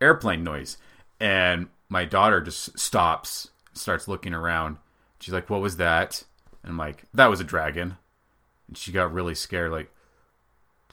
airplane 0.01 0.44
noise. 0.44 0.77
And 1.20 1.67
my 1.88 2.03
daughter 2.03 2.41
just 2.41 2.79
stops, 2.79 3.51
starts 3.74 4.08
looking 4.08 4.34
around. 4.34 4.77
She's 5.20 5.36
like, 5.36 5.51
What 5.51 5.62
was 5.62 5.77
that? 5.77 6.24
And 6.63 6.72
I'm 6.72 6.79
like, 6.79 7.03
That 7.13 7.29
was 7.29 7.39
a 7.39 7.44
dragon. 7.44 7.98
And 8.67 8.75
she 8.75 8.91
got 8.91 9.13
really 9.13 9.36
scared, 9.36 9.72
like, 9.72 9.91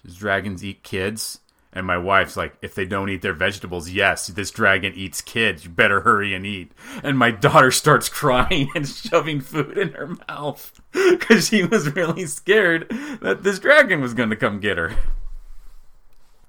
Does 0.04 0.16
dragons 0.16 0.64
eat 0.64 0.82
kids? 0.82 1.40
And 1.72 1.86
my 1.86 1.96
wife's 1.96 2.36
like, 2.36 2.54
If 2.60 2.74
they 2.74 2.84
don't 2.84 3.08
eat 3.08 3.22
their 3.22 3.32
vegetables, 3.32 3.88
yes, 3.88 4.26
this 4.26 4.50
dragon 4.50 4.92
eats 4.94 5.20
kids. 5.22 5.64
You 5.64 5.70
better 5.70 6.00
hurry 6.00 6.34
and 6.34 6.44
eat. 6.44 6.72
And 7.02 7.18
my 7.18 7.30
daughter 7.30 7.70
starts 7.70 8.08
crying 8.10 8.70
and 8.74 8.86
shoving 8.86 9.40
food 9.40 9.78
in 9.78 9.92
her 9.92 10.16
mouth 10.28 10.80
because 10.92 11.48
she 11.48 11.64
was 11.64 11.94
really 11.94 12.26
scared 12.26 12.90
that 13.22 13.42
this 13.42 13.58
dragon 13.58 14.00
was 14.00 14.14
going 14.14 14.30
to 14.30 14.36
come 14.36 14.60
get 14.60 14.76
her. 14.76 14.94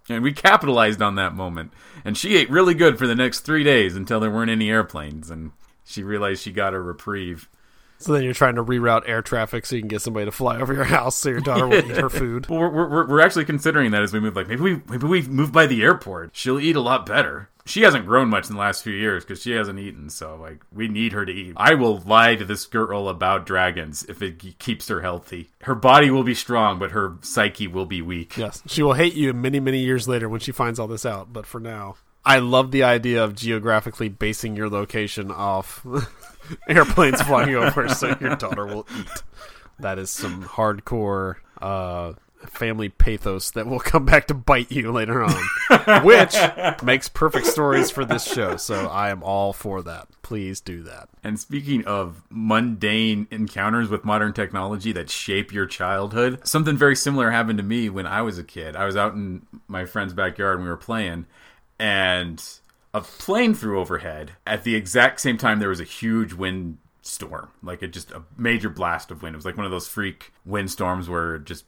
And 0.09 0.21
we 0.21 0.33
capitalized 0.33 1.01
on 1.01 1.15
that 1.15 1.33
moment. 1.33 1.71
And 2.03 2.17
she 2.17 2.35
ate 2.35 2.49
really 2.49 2.73
good 2.73 2.99
for 2.99 3.07
the 3.07 3.15
next 3.15 3.41
three 3.41 3.63
days 3.63 3.95
until 3.95 4.19
there 4.19 4.31
weren't 4.31 4.51
any 4.51 4.69
airplanes. 4.69 5.29
And 5.29 5.51
she 5.85 6.03
realized 6.03 6.43
she 6.43 6.51
got 6.51 6.73
a 6.73 6.81
reprieve. 6.81 7.47
So 8.03 8.13
then 8.13 8.23
you're 8.23 8.33
trying 8.33 8.55
to 8.55 8.63
reroute 8.63 9.03
air 9.07 9.21
traffic 9.21 9.65
so 9.65 9.75
you 9.75 9.81
can 9.81 9.87
get 9.87 10.01
somebody 10.01 10.25
to 10.25 10.31
fly 10.31 10.59
over 10.59 10.73
your 10.73 10.83
house 10.83 11.15
so 11.15 11.29
your 11.29 11.39
daughter 11.39 11.67
will 11.67 11.89
eat 11.89 11.97
her 11.97 12.09
food. 12.09 12.47
Well, 12.49 12.59
we're, 12.59 12.87
we're, 12.89 13.07
we're 13.07 13.21
actually 13.21 13.45
considering 13.45 13.91
that 13.91 14.01
as 14.03 14.11
we 14.13 14.19
move. 14.19 14.35
Like 14.35 14.47
maybe 14.47 14.61
we 14.61 14.81
maybe 14.89 15.07
we 15.07 15.21
move 15.23 15.51
by 15.51 15.67
the 15.67 15.83
airport. 15.83 16.31
She'll 16.33 16.59
eat 16.59 16.75
a 16.75 16.81
lot 16.81 17.05
better. 17.05 17.49
She 17.65 17.83
hasn't 17.83 18.05
grown 18.05 18.27
much 18.27 18.49
in 18.49 18.55
the 18.55 18.59
last 18.59 18.83
few 18.83 18.91
years 18.91 19.23
because 19.23 19.41
she 19.41 19.51
hasn't 19.51 19.79
eaten. 19.79 20.09
So 20.09 20.35
like 20.35 20.63
we 20.73 20.89
need 20.89 21.13
her 21.13 21.25
to 21.25 21.31
eat. 21.31 21.53
I 21.55 21.75
will 21.75 21.99
lie 21.99 22.35
to 22.35 22.43
this 22.43 22.65
girl 22.65 23.07
about 23.07 23.45
dragons 23.45 24.03
if 24.09 24.21
it 24.21 24.59
keeps 24.59 24.89
her 24.89 25.01
healthy. 25.01 25.51
Her 25.61 25.75
body 25.75 26.11
will 26.11 26.23
be 26.23 26.35
strong, 26.35 26.79
but 26.79 26.91
her 26.91 27.15
psyche 27.21 27.67
will 27.67 27.85
be 27.85 28.01
weak. 28.01 28.35
Yes, 28.37 28.61
she 28.67 28.83
will 28.83 28.93
hate 28.93 29.13
you 29.13 29.31
many 29.33 29.59
many 29.59 29.79
years 29.79 30.07
later 30.07 30.27
when 30.27 30.41
she 30.41 30.51
finds 30.51 30.77
all 30.77 30.87
this 30.87 31.05
out. 31.05 31.31
But 31.31 31.45
for 31.45 31.61
now, 31.61 31.95
I 32.25 32.39
love 32.39 32.71
the 32.71 32.83
idea 32.83 33.23
of 33.23 33.35
geographically 33.35 34.09
basing 34.09 34.55
your 34.55 34.69
location 34.69 35.29
off 35.31 35.85
airplanes 36.67 37.21
flying 37.21 37.55
over 37.55 37.89
so 37.89 38.15
your 38.19 38.35
daughter 38.35 38.65
will 38.65 38.87
eat. 38.97 39.23
That 39.79 39.97
is 39.99 40.09
some 40.09 40.43
hardcore 40.43 41.35
uh, 41.61 42.13
family 42.47 42.89
pathos 42.89 43.51
that 43.51 43.65
will 43.65 43.79
come 43.79 44.05
back 44.05 44.27
to 44.27 44.33
bite 44.33 44.71
you 44.71 44.91
later 44.91 45.23
on, 45.23 46.03
which 46.03 46.35
makes 46.83 47.09
perfect 47.09 47.45
stories 47.47 47.89
for 47.89 48.05
this 48.05 48.23
show. 48.23 48.57
So 48.57 48.87
I 48.87 49.09
am 49.09 49.23
all 49.23 49.53
for 49.53 49.81
that. 49.83 50.07
Please 50.21 50.61
do 50.61 50.83
that. 50.83 51.09
And 51.23 51.39
speaking 51.39 51.85
of 51.85 52.21
mundane 52.29 53.27
encounters 53.31 53.89
with 53.89 54.05
modern 54.05 54.33
technology 54.33 54.91
that 54.91 55.09
shape 55.09 55.53
your 55.53 55.65
childhood, 55.65 56.45
something 56.45 56.77
very 56.77 56.95
similar 56.95 57.31
happened 57.31 57.57
to 57.59 57.63
me 57.63 57.89
when 57.89 58.05
I 58.05 58.21
was 58.21 58.37
a 58.37 58.43
kid. 58.43 58.75
I 58.75 58.85
was 58.85 58.95
out 58.95 59.13
in 59.13 59.45
my 59.67 59.85
friend's 59.85 60.13
backyard 60.13 60.57
and 60.57 60.65
we 60.65 60.69
were 60.69 60.77
playing, 60.77 61.25
and 61.79 62.43
a 62.93 63.01
plane 63.01 63.53
flew 63.53 63.77
overhead. 63.79 64.33
At 64.45 64.63
the 64.63 64.75
exact 64.75 65.19
same 65.19 65.37
time, 65.37 65.59
there 65.59 65.69
was 65.69 65.79
a 65.79 65.85
huge 65.85 66.33
wind 66.33 66.77
storm, 67.01 67.49
like 67.61 67.83
it 67.83 67.91
just 67.91 68.11
a 68.11 68.23
major 68.37 68.69
blast 68.69 69.11
of 69.11 69.21
wind. 69.21 69.35
It 69.35 69.37
was 69.37 69.45
like 69.45 69.57
one 69.57 69.65
of 69.65 69.71
those 69.71 69.87
freak 69.87 70.31
wind 70.45 70.71
storms 70.71 71.09
where 71.09 71.37
just 71.39 71.65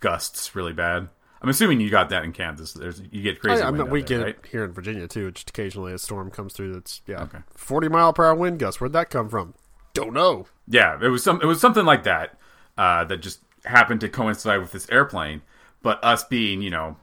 gusts 0.00 0.54
really 0.54 0.72
bad. 0.72 1.08
I'm 1.40 1.48
assuming 1.48 1.80
you 1.80 1.88
got 1.88 2.08
that 2.10 2.24
in 2.24 2.32
Kansas. 2.32 2.72
There's 2.72 3.00
you 3.12 3.22
get 3.22 3.40
crazy. 3.40 3.62
I, 3.62 3.66
wind 3.66 3.78
not, 3.78 3.90
we 3.90 4.02
there, 4.02 4.18
get 4.18 4.24
right? 4.24 4.36
it 4.42 4.46
here 4.50 4.64
in 4.64 4.72
Virginia 4.72 5.06
too. 5.06 5.30
Just 5.30 5.50
occasionally 5.50 5.92
a 5.92 5.98
storm 5.98 6.30
comes 6.30 6.52
through. 6.52 6.74
That's 6.74 7.00
yeah, 7.06 7.22
Okay. 7.22 7.38
forty 7.54 7.88
mile 7.88 8.12
per 8.12 8.24
hour 8.26 8.34
wind 8.34 8.58
gust 8.58 8.80
Where'd 8.80 8.92
that 8.92 9.10
come 9.10 9.28
from? 9.28 9.54
Don't 9.94 10.12
know. 10.12 10.46
Yeah, 10.66 10.98
it 11.00 11.08
was 11.08 11.22
some. 11.22 11.40
It 11.40 11.46
was 11.46 11.60
something 11.60 11.84
like 11.84 12.02
that 12.04 12.38
uh, 12.76 13.04
that 13.04 13.18
just 13.18 13.40
happened 13.64 14.00
to 14.00 14.08
coincide 14.08 14.60
with 14.60 14.72
this 14.72 14.88
airplane. 14.90 15.42
But 15.80 16.02
us 16.02 16.24
being, 16.24 16.60
you 16.60 16.70
know, 16.70 16.96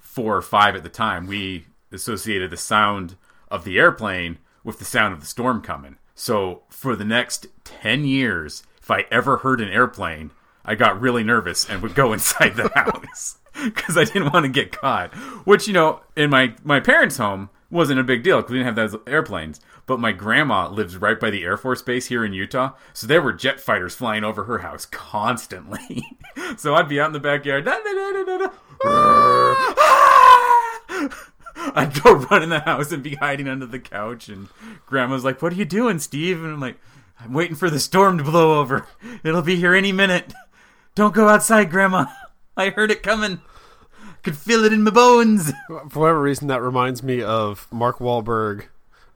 four 0.00 0.36
or 0.36 0.42
five 0.42 0.74
at 0.74 0.82
the 0.82 0.88
time, 0.88 1.26
we 1.26 1.66
associated 1.92 2.50
the 2.50 2.56
sound 2.56 3.16
of 3.50 3.64
the 3.64 3.78
airplane 3.78 4.38
with 4.64 4.78
the 4.78 4.84
sound 4.84 5.12
of 5.14 5.20
the 5.20 5.26
storm 5.26 5.60
coming. 5.60 5.96
So 6.14 6.62
for 6.68 6.96
the 6.96 7.04
next 7.04 7.46
ten 7.64 8.04
years, 8.04 8.62
if 8.80 8.90
I 8.90 9.06
ever 9.10 9.38
heard 9.38 9.60
an 9.60 9.68
airplane, 9.68 10.30
I 10.64 10.74
got 10.74 11.00
really 11.00 11.24
nervous 11.24 11.68
and 11.68 11.82
would 11.82 11.94
go 11.94 12.12
inside 12.14 12.56
the 12.56 12.70
house 12.74 13.38
because 13.64 13.96
I 13.96 14.04
didn't 14.04 14.32
want 14.32 14.44
to 14.44 14.50
get 14.50 14.72
caught. 14.72 15.12
Which 15.46 15.66
you 15.66 15.72
know, 15.72 16.00
in 16.16 16.30
my 16.30 16.54
my 16.64 16.80
parents' 16.80 17.18
home 17.18 17.50
wasn't 17.70 18.00
a 18.00 18.04
big 18.04 18.22
deal 18.22 18.38
because 18.38 18.52
we 18.52 18.58
didn't 18.58 18.76
have 18.76 18.92
those 18.92 19.00
airplanes. 19.06 19.60
But 19.86 19.98
my 19.98 20.12
grandma 20.12 20.68
lives 20.68 20.96
right 20.96 21.18
by 21.18 21.30
the 21.30 21.42
Air 21.42 21.56
Force 21.56 21.82
Base 21.82 22.06
here 22.06 22.24
in 22.24 22.32
Utah, 22.32 22.74
so 22.92 23.06
there 23.06 23.20
were 23.20 23.32
jet 23.32 23.58
fighters 23.58 23.96
flying 23.96 24.22
over 24.22 24.44
her 24.44 24.58
house 24.58 24.86
constantly. 24.86 26.06
so 26.56 26.74
I'd 26.74 26.88
be 26.88 27.00
out 27.00 27.08
in 27.08 27.12
the 27.12 27.20
backyard. 27.20 27.64
"Da, 27.64 27.72
da, 27.72 27.92
da, 27.92 28.12
da, 28.12 28.24
da, 28.24 28.46
da." 28.46 29.31
I'd 31.82 32.02
go 32.02 32.14
run 32.30 32.42
in 32.42 32.48
the 32.48 32.60
house 32.60 32.92
and 32.92 33.02
be 33.02 33.16
hiding 33.16 33.48
under 33.48 33.66
the 33.66 33.80
couch, 33.80 34.28
and 34.28 34.48
Grandma's 34.86 35.24
like, 35.24 35.42
"What 35.42 35.52
are 35.52 35.56
you 35.56 35.64
doing, 35.64 35.98
Steve?" 35.98 36.42
And 36.42 36.52
I'm 36.54 36.60
like, 36.60 36.78
"I'm 37.20 37.32
waiting 37.32 37.56
for 37.56 37.70
the 37.70 37.80
storm 37.80 38.18
to 38.18 38.24
blow 38.24 38.60
over. 38.60 38.86
It'll 39.24 39.42
be 39.42 39.56
here 39.56 39.74
any 39.74 39.92
minute. 39.92 40.32
Don't 40.94 41.14
go 41.14 41.28
outside, 41.28 41.70
Grandma. 41.70 42.06
I 42.56 42.70
heard 42.70 42.90
it 42.90 43.02
coming. 43.02 43.40
Could 44.22 44.36
feel 44.36 44.64
it 44.64 44.72
in 44.72 44.84
my 44.84 44.90
bones." 44.90 45.52
For 45.90 46.00
whatever 46.00 46.22
reason, 46.22 46.48
that 46.48 46.62
reminds 46.62 47.02
me 47.02 47.22
of 47.22 47.66
Mark 47.72 47.98
Wahlberg 47.98 48.66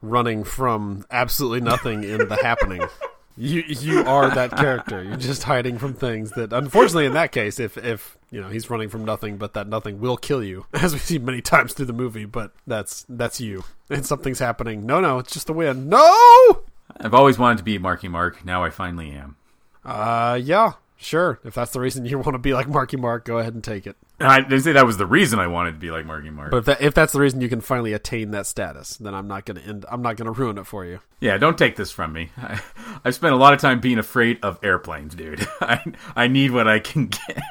running 0.01 0.43
from 0.43 1.05
absolutely 1.09 1.61
nothing 1.61 2.03
in 2.03 2.27
The 2.27 2.37
Happening. 2.41 2.81
You 3.37 3.63
you 3.67 3.99
are 3.99 4.33
that 4.33 4.51
character. 4.57 5.03
You're 5.03 5.17
just 5.17 5.43
hiding 5.43 5.77
from 5.77 5.93
things 5.93 6.31
that, 6.31 6.51
unfortunately, 6.51 7.05
in 7.05 7.13
that 7.13 7.31
case, 7.31 7.59
if 7.59 7.77
if 7.77 8.17
you 8.31 8.41
know 8.41 8.49
he's 8.49 8.69
running 8.69 8.89
from 8.89 9.05
nothing, 9.05 9.37
but 9.37 9.53
that 9.53 9.67
nothing 9.67 9.99
will 9.99 10.17
kill 10.17 10.43
you, 10.43 10.65
as 10.73 10.93
we 10.93 10.99
see 10.99 11.19
many 11.19 11.41
times 11.41 11.73
through 11.73 11.85
the 11.85 11.93
movie. 11.93 12.25
But 12.25 12.51
that's 12.65 13.05
that's 13.07 13.39
you, 13.39 13.63
and 13.91 14.05
something's 14.05 14.39
happening. 14.39 14.85
No, 14.87 14.99
no, 14.99 15.19
it's 15.19 15.31
just 15.31 15.47
the 15.47 15.53
wind. 15.53 15.87
No. 15.87 16.63
I've 16.99 17.13
always 17.13 17.37
wanted 17.37 17.59
to 17.59 17.63
be 17.63 17.77
Marky 17.77 18.07
Mark. 18.07 18.43
Now 18.43 18.63
I 18.63 18.71
finally 18.71 19.11
am. 19.11 19.35
Uh, 19.85 20.39
yeah, 20.41 20.73
sure. 20.95 21.39
If 21.43 21.53
that's 21.53 21.71
the 21.71 21.79
reason 21.79 22.05
you 22.05 22.17
want 22.17 22.33
to 22.33 22.39
be 22.39 22.53
like 22.53 22.67
Marky 22.67 22.97
Mark, 22.97 23.23
go 23.25 23.37
ahead 23.37 23.53
and 23.53 23.63
take 23.63 23.85
it. 23.85 23.97
And 24.19 24.27
I 24.27 24.41
didn't 24.41 24.61
say 24.61 24.71
that 24.71 24.85
was 24.85 24.97
the 24.97 25.05
reason 25.05 25.39
I 25.39 25.45
wanted 25.47 25.73
to 25.73 25.77
be 25.77 25.91
like 25.91 26.05
Marky 26.05 26.31
Mark. 26.31 26.49
But 26.49 26.57
if, 26.57 26.65
that, 26.65 26.81
if 26.81 26.93
that's 26.95 27.13
the 27.13 27.19
reason 27.19 27.39
you 27.39 27.49
can 27.49 27.61
finally 27.61 27.93
attain 27.93 28.31
that 28.31 28.47
status, 28.47 28.97
then 28.97 29.13
I'm 29.13 29.27
not 29.27 29.45
gonna 29.45 29.59
end. 29.59 29.85
I'm 29.91 30.01
not 30.01 30.15
gonna 30.15 30.31
ruin 30.31 30.57
it 30.57 30.65
for 30.65 30.85
you. 30.85 30.99
yeah, 31.19 31.37
don't 31.37 31.57
take 31.57 31.75
this 31.75 31.91
from 31.91 32.13
me. 32.13 32.31
I, 32.37 32.59
I've 33.05 33.13
spent 33.13 33.33
a 33.33 33.37
lot 33.37 33.53
of 33.53 33.59
time 33.59 33.79
being 33.79 33.99
afraid 33.99 34.39
of 34.41 34.59
airplanes, 34.63 35.13
dude. 35.13 35.47
I 35.61 35.83
I 36.15 36.27
need 36.27 36.51
what 36.51 36.67
I 36.67 36.79
can 36.79 37.07
get. 37.07 37.43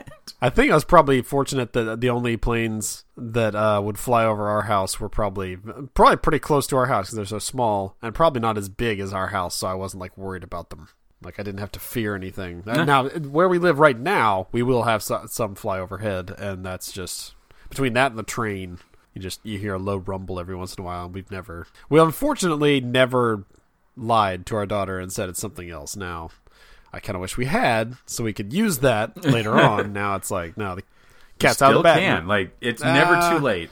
I 0.43 0.51
think 0.51 0.71
I 0.71 0.75
was 0.75 0.85
probably 0.85 1.23
fortunate 1.23 1.73
that 1.73 2.01
the 2.01 2.11
only 2.11 2.37
planes 2.37 3.05
that 3.17 3.55
uh, 3.55 3.81
would 3.83 3.97
fly 3.99 4.25
over 4.25 4.49
our 4.49 4.63
house 4.63 4.99
were 4.99 5.09
probably 5.09 5.57
probably 5.95 6.17
pretty 6.17 6.41
close 6.41 6.67
to 6.69 6.77
our 6.77 6.87
house 6.87 7.07
because 7.07 7.17
they're 7.17 7.25
so 7.27 7.39
small 7.39 7.97
and 8.03 8.15
probably 8.15 8.41
not 8.41 8.59
as 8.59 8.69
big 8.69 8.99
as 8.99 9.13
our 9.13 9.29
house, 9.29 9.55
so 9.55 9.69
I 9.69 9.75
wasn't 9.75 10.01
like 10.01 10.19
worried 10.19 10.43
about 10.45 10.71
them. 10.71 10.89
Like 11.27 11.39
I 11.39 11.43
didn't 11.43 11.61
have 11.61 11.73
to 11.73 11.81
fear 11.81 12.15
anything. 12.15 12.63
Uh, 12.67 12.85
Now, 12.85 13.09
where 13.09 13.49
we 13.49 13.59
live 13.59 13.79
right 13.79 13.99
now, 13.99 14.47
we 14.53 14.63
will 14.63 14.85
have 14.85 15.03
so- 15.03 15.27
some 15.29 15.55
fly 15.55 15.79
overhead, 15.79 16.35
and 16.39 16.65
that's 16.65 16.91
just 16.93 17.35
between 17.69 17.93
that 17.95 18.13
and 18.13 18.19
the 18.19 18.23
train. 18.23 18.79
You 19.13 19.21
just 19.21 19.41
you 19.45 19.59
hear 19.59 19.75
a 19.75 19.79
low 19.79 19.97
rumble 19.99 20.39
every 20.41 20.55
once 20.57 20.75
in 20.75 20.83
a 20.83 20.85
while, 20.87 21.07
and 21.07 21.15
we've 21.15 21.31
never, 21.31 21.67
we 21.91 22.01
unfortunately 22.01 22.81
never 22.81 23.45
lied 23.97 24.47
to 24.47 24.57
our 24.57 24.67
daughter 24.67 24.99
and 24.99 25.13
said 25.13 25.29
it's 25.29 25.41
something 25.41 25.69
else. 25.71 25.97
Now, 25.97 26.31
I 26.93 27.01
kind 27.01 27.17
of 27.17 27.21
wish 27.23 27.37
we 27.37 27.47
had, 27.47 27.97
so 28.07 28.23
we 28.25 28.33
could 28.33 28.53
use 28.53 28.79
that 28.79 29.25
later 29.25 29.55
on. 29.59 29.93
Now 29.93 30.15
it's 30.17 30.31
like 30.31 30.57
no, 30.57 30.77
the 30.77 30.83
cat's 31.39 31.61
out 31.61 31.73
of 31.73 31.79
the 31.79 31.83
bag. 31.83 31.99
can. 31.99 32.27
Like 32.29 32.57
it's 32.61 32.83
never 32.83 33.15
Ah. 33.17 33.31
too 33.33 33.39
late. 33.45 33.71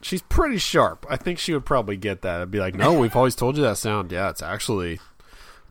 She's 0.00 0.22
pretty 0.22 0.58
sharp. 0.58 1.06
I 1.08 1.16
think 1.16 1.38
she 1.38 1.52
would 1.54 1.64
probably 1.64 1.96
get 1.96 2.22
that. 2.22 2.40
I'd 2.40 2.50
be 2.50 2.58
like, 2.58 2.74
no, 2.74 2.92
we've 2.98 3.14
always 3.14 3.36
told 3.36 3.56
you 3.56 3.62
that 3.62 3.78
sound. 3.78 4.10
Yeah, 4.10 4.30
it's 4.30 4.42
actually 4.42 4.98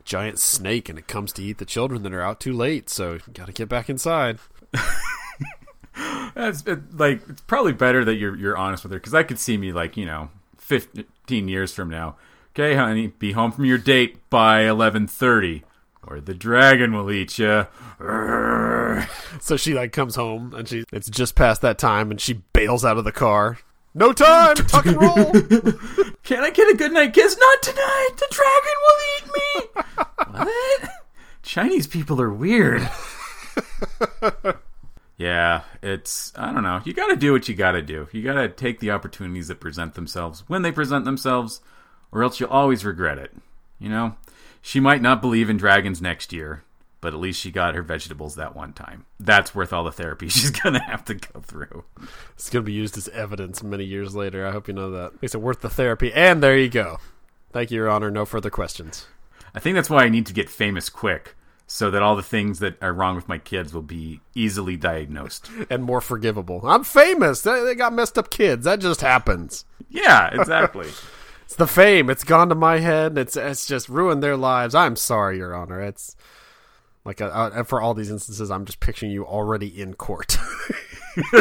giant 0.04 0.38
snake, 0.38 0.88
and 0.88 0.98
it 0.98 1.06
comes 1.08 1.32
to 1.34 1.42
eat 1.42 1.58
the 1.58 1.64
children 1.64 2.02
that 2.02 2.12
are 2.12 2.22
out 2.22 2.40
too 2.40 2.52
late. 2.52 2.88
So 2.90 3.14
you 3.14 3.20
got 3.34 3.46
to 3.46 3.52
get 3.52 3.68
back 3.68 3.88
inside. 3.88 4.38
It's 6.34 6.62
it, 6.66 6.96
like 6.96 7.20
it's 7.28 7.42
probably 7.42 7.72
better 7.72 8.04
that 8.06 8.14
you're 8.14 8.34
you're 8.34 8.56
honest 8.56 8.82
with 8.82 8.92
her 8.92 8.98
because 8.98 9.12
I 9.14 9.22
could 9.22 9.38
see 9.38 9.58
me 9.58 9.70
like 9.72 9.98
you 9.98 10.06
know 10.06 10.30
15 10.58 11.04
years 11.48 11.74
from 11.74 11.90
now. 11.90 12.16
Okay, 12.54 12.74
honey, 12.74 13.08
be 13.08 13.32
home 13.32 13.52
from 13.52 13.66
your 13.66 13.78
date 13.78 14.30
by 14.30 14.62
11:30, 14.62 15.62
or 16.06 16.20
the 16.20 16.34
dragon 16.34 16.94
will 16.94 17.10
eat 17.10 17.38
you. 17.38 17.66
So 19.40 19.56
she 19.56 19.74
like 19.74 19.92
comes 19.92 20.16
home, 20.16 20.54
and 20.54 20.68
she 20.68 20.84
it's 20.92 21.08
just 21.08 21.34
past 21.34 21.62
that 21.62 21.78
time, 21.78 22.10
and 22.10 22.20
she 22.20 22.42
bails 22.52 22.84
out 22.84 22.98
of 22.98 23.04
the 23.04 23.12
car. 23.12 23.58
No 23.94 24.12
time, 24.12 24.54
tuck 24.68 24.86
and 24.86 25.00
roll. 25.00 25.32
Can 26.22 26.42
I 26.42 26.50
get 26.50 26.72
a 26.72 26.76
good 26.76 26.92
night 26.92 27.12
kiss? 27.12 27.36
Not 27.38 27.62
tonight. 27.62 28.10
The 28.16 28.28
dragon 28.30 28.72
will 28.82 28.98
eat 29.16 29.26
me. 29.36 30.44
what? 30.46 30.90
Chinese 31.42 31.86
people 31.86 32.20
are 32.20 32.32
weird. 32.32 32.88
yeah, 35.18 35.62
it's 35.82 36.32
I 36.36 36.52
don't 36.52 36.62
know. 36.62 36.80
You 36.84 36.94
got 36.94 37.08
to 37.08 37.16
do 37.16 37.32
what 37.32 37.48
you 37.48 37.54
got 37.54 37.72
to 37.72 37.82
do. 37.82 38.08
You 38.12 38.22
got 38.22 38.34
to 38.34 38.48
take 38.48 38.80
the 38.80 38.92
opportunities 38.92 39.48
that 39.48 39.60
present 39.60 39.94
themselves 39.94 40.44
when 40.48 40.62
they 40.62 40.72
present 40.72 41.04
themselves, 41.04 41.60
or 42.10 42.22
else 42.22 42.40
you'll 42.40 42.50
always 42.50 42.84
regret 42.84 43.18
it. 43.18 43.32
You 43.78 43.90
know, 43.90 44.14
she 44.62 44.80
might 44.80 45.02
not 45.02 45.20
believe 45.20 45.50
in 45.50 45.56
dragons 45.56 46.00
next 46.00 46.32
year, 46.32 46.64
but 47.02 47.12
at 47.12 47.20
least 47.20 47.40
she 47.40 47.50
got 47.50 47.74
her 47.74 47.82
vegetables 47.82 48.36
that 48.36 48.56
one 48.56 48.72
time. 48.72 49.04
That's 49.20 49.54
worth 49.54 49.72
all 49.72 49.84
the 49.84 49.92
therapy 49.92 50.28
she's 50.30 50.50
gonna 50.50 50.82
have 50.82 51.04
to 51.06 51.14
go 51.14 51.40
through. 51.40 51.84
it's 52.32 52.48
gonna 52.48 52.62
be 52.62 52.72
used 52.72 52.96
as 52.96 53.08
evidence 53.08 53.62
many 53.62 53.84
years 53.84 54.14
later. 54.14 54.46
I 54.46 54.52
hope 54.52 54.68
you 54.68 54.72
know 54.72 54.90
that. 54.92 55.20
Makes 55.20 55.34
it 55.34 55.42
worth 55.42 55.60
the 55.60 55.68
therapy. 55.68 56.10
And 56.14 56.42
there 56.42 56.56
you 56.56 56.70
go. 56.70 56.98
Thank 57.52 57.70
you, 57.70 57.76
Your 57.76 57.90
Honor. 57.90 58.10
No 58.10 58.24
further 58.24 58.48
questions. 58.48 59.06
I 59.54 59.58
think 59.60 59.74
that's 59.74 59.90
why 59.90 60.04
I 60.04 60.08
need 60.08 60.24
to 60.26 60.32
get 60.32 60.48
famous 60.48 60.88
quick, 60.88 61.34
so 61.66 61.90
that 61.90 62.02
all 62.02 62.16
the 62.16 62.22
things 62.22 62.60
that 62.60 62.80
are 62.80 62.94
wrong 62.94 63.16
with 63.16 63.28
my 63.28 63.36
kids 63.36 63.74
will 63.74 63.82
be 63.82 64.20
easily 64.34 64.76
diagnosed. 64.76 65.50
And 65.68 65.82
more 65.84 66.00
forgivable. 66.00 66.62
I'm 66.64 66.84
famous. 66.84 67.42
They, 67.42 67.62
they 67.62 67.74
got 67.74 67.92
messed 67.92 68.16
up 68.16 68.30
kids. 68.30 68.64
That 68.64 68.78
just 68.80 69.00
happens. 69.02 69.64
Yeah, 69.90 70.30
exactly. 70.32 70.88
It's 71.44 71.58
the 71.58 71.66
fame. 71.66 72.08
It's 72.08 72.24
gone 72.24 72.48
to 72.48 72.54
my 72.54 72.78
head. 72.78 73.18
It's 73.18 73.36
it's 73.36 73.66
just 73.66 73.90
ruined 73.90 74.22
their 74.22 74.38
lives. 74.38 74.74
I'm 74.74 74.96
sorry, 74.96 75.36
Your 75.36 75.54
Honor. 75.54 75.82
It's 75.82 76.16
like 77.04 77.20
uh, 77.20 77.26
uh, 77.26 77.62
for 77.64 77.80
all 77.80 77.94
these 77.94 78.10
instances, 78.10 78.50
I'm 78.50 78.64
just 78.64 78.80
picturing 78.80 79.12
you 79.12 79.26
already 79.26 79.80
in 79.80 79.94
court. 79.94 80.38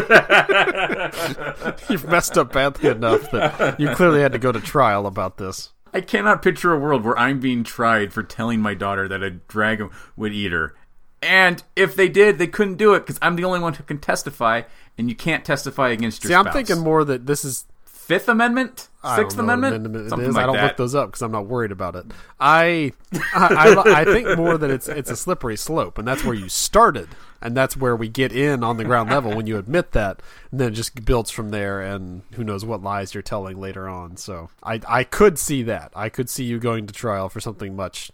You've 1.89 2.07
messed 2.07 2.37
up 2.37 2.51
badly 2.51 2.89
enough 2.89 3.29
that 3.31 3.79
you 3.79 3.89
clearly 3.95 4.21
had 4.21 4.31
to 4.33 4.39
go 4.39 4.51
to 4.51 4.59
trial 4.59 5.05
about 5.05 5.37
this. 5.37 5.71
I 5.93 6.01
cannot 6.01 6.41
picture 6.41 6.73
a 6.73 6.79
world 6.79 7.03
where 7.03 7.17
I'm 7.17 7.39
being 7.39 7.63
tried 7.63 8.13
for 8.13 8.23
telling 8.23 8.61
my 8.61 8.73
daughter 8.73 9.07
that 9.07 9.21
a 9.21 9.29
dragon 9.29 9.89
would 10.15 10.33
eat 10.33 10.51
her. 10.51 10.75
And 11.21 11.61
if 11.75 11.95
they 11.95 12.09
did, 12.09 12.39
they 12.39 12.47
couldn't 12.47 12.77
do 12.77 12.93
it 12.95 13.01
because 13.01 13.19
I'm 13.21 13.35
the 13.35 13.43
only 13.43 13.59
one 13.59 13.75
who 13.75 13.83
can 13.83 13.99
testify, 13.99 14.63
and 14.97 15.07
you 15.09 15.15
can't 15.15 15.45
testify 15.45 15.89
against 15.89 16.23
your 16.23 16.29
See, 16.29 16.35
I'm 16.35 16.51
thinking 16.51 16.79
more 16.79 17.03
that 17.03 17.27
this 17.27 17.45
is 17.45 17.65
Fifth 18.11 18.27
Amendment, 18.27 18.89
Sixth 19.15 19.39
Amendment, 19.39 19.73
amendment 19.73 20.09
something 20.09 20.27
is. 20.27 20.35
like 20.35 20.43
I 20.43 20.45
don't 20.45 20.57
that. 20.57 20.63
look 20.63 20.75
those 20.75 20.95
up 20.95 21.07
because 21.07 21.21
I'm 21.21 21.31
not 21.31 21.45
worried 21.45 21.71
about 21.71 21.95
it. 21.95 22.07
I, 22.41 22.91
I, 23.33 23.73
I, 23.85 24.01
I 24.01 24.03
think 24.03 24.35
more 24.35 24.57
that 24.57 24.69
it's 24.69 24.89
it's 24.89 25.09
a 25.09 25.15
slippery 25.15 25.55
slope, 25.55 25.97
and 25.97 26.05
that's 26.05 26.25
where 26.25 26.33
you 26.33 26.49
started, 26.49 27.07
and 27.39 27.55
that's 27.55 27.77
where 27.77 27.95
we 27.95 28.09
get 28.09 28.33
in 28.33 28.65
on 28.65 28.75
the 28.75 28.83
ground 28.83 29.09
level 29.11 29.33
when 29.33 29.47
you 29.47 29.57
admit 29.57 29.93
that, 29.93 30.21
and 30.51 30.59
then 30.59 30.73
it 30.73 30.75
just 30.75 31.05
builds 31.05 31.31
from 31.31 31.51
there, 31.51 31.79
and 31.79 32.23
who 32.33 32.43
knows 32.43 32.65
what 32.65 32.83
lies 32.83 33.13
you're 33.13 33.23
telling 33.23 33.61
later 33.61 33.87
on. 33.87 34.17
So 34.17 34.49
I 34.61 34.81
I 34.89 35.05
could 35.05 35.39
see 35.39 35.63
that. 35.63 35.93
I 35.95 36.09
could 36.09 36.29
see 36.29 36.43
you 36.43 36.59
going 36.59 36.87
to 36.87 36.93
trial 36.93 37.29
for 37.29 37.39
something 37.39 37.77
much 37.77 38.11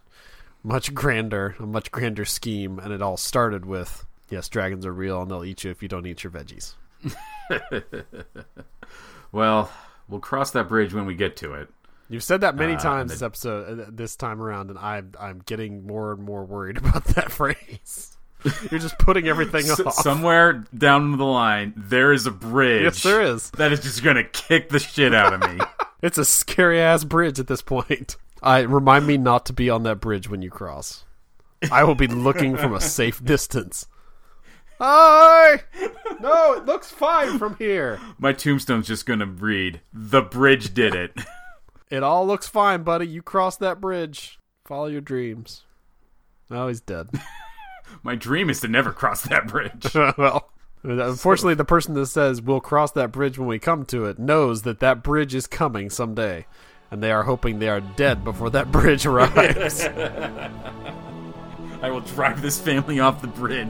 much 0.64 0.94
grander, 0.94 1.56
a 1.58 1.66
much 1.66 1.92
grander 1.92 2.24
scheme, 2.24 2.78
and 2.78 2.94
it 2.94 3.02
all 3.02 3.18
started 3.18 3.66
with 3.66 4.06
yes, 4.30 4.48
dragons 4.48 4.86
are 4.86 4.94
real, 4.94 5.24
and 5.24 5.32
they'll 5.32 5.44
eat 5.44 5.64
you 5.64 5.72
if 5.72 5.82
you 5.82 5.90
don't 5.90 6.06
eat 6.06 6.24
your 6.24 6.30
veggies. 6.30 6.76
Well, 9.32 9.70
we'll 10.08 10.20
cross 10.20 10.52
that 10.52 10.68
bridge 10.68 10.94
when 10.94 11.06
we 11.06 11.16
get 11.16 11.36
to 11.38 11.54
it. 11.54 11.70
You've 12.10 12.24
said 12.24 12.42
that 12.42 12.56
many 12.56 12.74
Uh, 12.74 12.80
times 12.80 13.12
this 13.12 13.22
episode, 13.22 13.80
uh, 13.80 13.86
this 13.90 14.16
time 14.16 14.42
around, 14.42 14.70
and 14.70 14.80
I'm 14.80 15.12
I'm 15.20 15.40
getting 15.46 15.86
more 15.86 16.14
and 16.14 16.24
more 16.24 16.46
worried 16.46 16.78
about 16.84 17.04
that 17.06 17.32
phrase. 17.32 18.18
You're 18.72 18.80
just 18.80 18.98
putting 19.00 19.28
everything 19.28 19.66
S- 19.66 19.80
off. 19.80 19.94
somewhere 19.96 20.64
down 20.78 21.18
the 21.18 21.26
line, 21.26 21.74
there 21.76 22.14
is 22.14 22.26
a 22.28 22.32
bridge. 22.32 22.84
Yes, 22.84 23.04
there 23.04 23.22
is. 23.22 23.50
That 23.52 23.72
is 23.74 23.82
just 23.82 24.04
gonna 24.04 24.24
kick 24.24 24.70
the 24.70 24.80
shit 24.80 25.14
out 25.14 25.34
of 25.34 25.42
me. 25.58 25.64
It's 26.00 26.20
a 26.20 26.26
scary 26.26 26.80
ass 26.80 27.04
bridge 27.04 27.40
at 27.40 27.48
this 27.48 27.64
point. 27.64 28.18
I 28.44 28.60
remind 28.60 29.08
me 29.08 29.18
not 29.18 29.48
to 29.48 29.54
be 29.54 29.68
on 29.72 29.82
that 29.84 30.00
bridge 30.00 30.30
when 30.30 30.44
you 30.44 30.52
cross. 30.52 31.06
I 31.72 31.84
will 31.86 31.96
be 31.96 32.06
looking 32.06 32.56
from 32.56 32.76
a 32.76 32.80
safe 32.80 33.26
distance. 33.26 33.88
Hi. 34.80 35.62
No, 36.20 36.54
it 36.54 36.66
looks 36.66 36.90
fine 36.90 37.38
from 37.38 37.56
here. 37.58 38.00
My 38.18 38.34
tombstone's 38.34 38.88
just 38.88 39.06
gonna 39.06 39.28
read, 39.28 39.82
"The 39.94 40.24
bridge 40.24 40.74
did 40.74 40.96
it." 40.96 41.12
It 41.90 42.04
all 42.04 42.26
looks 42.28 42.48
fine, 42.48 42.84
buddy. 42.84 43.08
You 43.08 43.22
crossed 43.22 43.60
that 43.62 43.80
bridge. 43.80 44.40
Follow 44.66 44.88
your 44.88 45.00
dreams. 45.00 45.64
Oh, 46.52 46.68
he's 46.68 46.82
dead. 46.82 47.08
My 48.04 48.16
dream 48.16 48.50
is 48.50 48.60
to 48.62 48.68
never 48.68 48.92
cross 48.92 49.22
that 49.22 49.48
bridge. 49.48 49.94
well, 50.18 50.50
unfortunately, 50.84 51.54
the 51.54 51.64
person 51.64 51.94
that 51.94 52.08
says 52.08 52.42
we'll 52.42 52.60
cross 52.60 52.92
that 52.94 53.14
bridge 53.14 53.38
when 53.38 53.48
we 53.48 53.58
come 53.60 53.86
to 53.86 54.04
it 54.06 54.20
knows 54.20 54.64
that 54.64 54.80
that 54.82 55.02
bridge 55.02 55.34
is 55.34 55.48
coming 55.48 55.90
someday, 55.90 56.46
and 56.92 57.02
they 57.02 57.12
are 57.12 57.24
hoping 57.24 57.60
they 57.60 57.70
are 57.70 57.80
dead 57.80 58.24
before 58.26 58.50
that 58.50 58.70
bridge 58.72 59.06
arrives. 59.06 59.84
I 61.82 61.90
will 61.90 62.02
drive 62.02 62.42
this 62.42 62.60
family 62.60 63.00
off 63.00 63.22
the 63.22 63.28
bridge. 63.28 63.70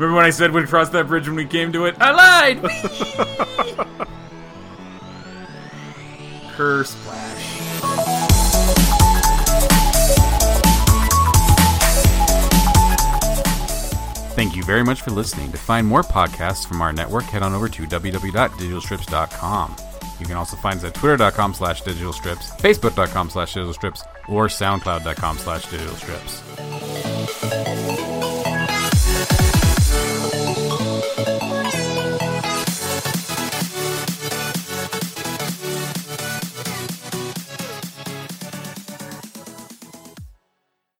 Remember 0.00 0.16
when 0.16 0.24
I 0.24 0.30
said 0.30 0.50
we'd 0.52 0.66
cross 0.66 0.88
that 0.88 1.08
bridge 1.08 1.26
when 1.26 1.36
we 1.36 1.44
came 1.44 1.74
to 1.74 1.84
it? 1.84 1.94
I 2.00 2.10
lied. 2.10 2.56
Her 6.56 6.84
splash. 6.84 7.58
Thank 14.34 14.56
you 14.56 14.62
very 14.62 14.82
much 14.82 15.02
for 15.02 15.10
listening. 15.10 15.52
To 15.52 15.58
find 15.58 15.86
more 15.86 16.02
podcasts 16.02 16.66
from 16.66 16.80
our 16.80 16.94
network, 16.94 17.24
head 17.24 17.42
on 17.42 17.52
over 17.52 17.68
to 17.68 17.82
www.digitalstrips.com. 17.82 19.76
You 20.18 20.24
can 20.24 20.36
also 20.36 20.56
find 20.56 20.78
us 20.78 20.84
at 20.84 20.94
twitter.com 20.94 21.52
slash 21.52 21.82
digitalstrips, 21.82 22.58
facebook.com 22.58 23.28
slash 23.28 23.52
digitalstrips, 23.52 24.02
or 24.30 24.46
soundcloud.com 24.46 25.36
slash 25.36 25.66
digitalstrips. 25.66 27.09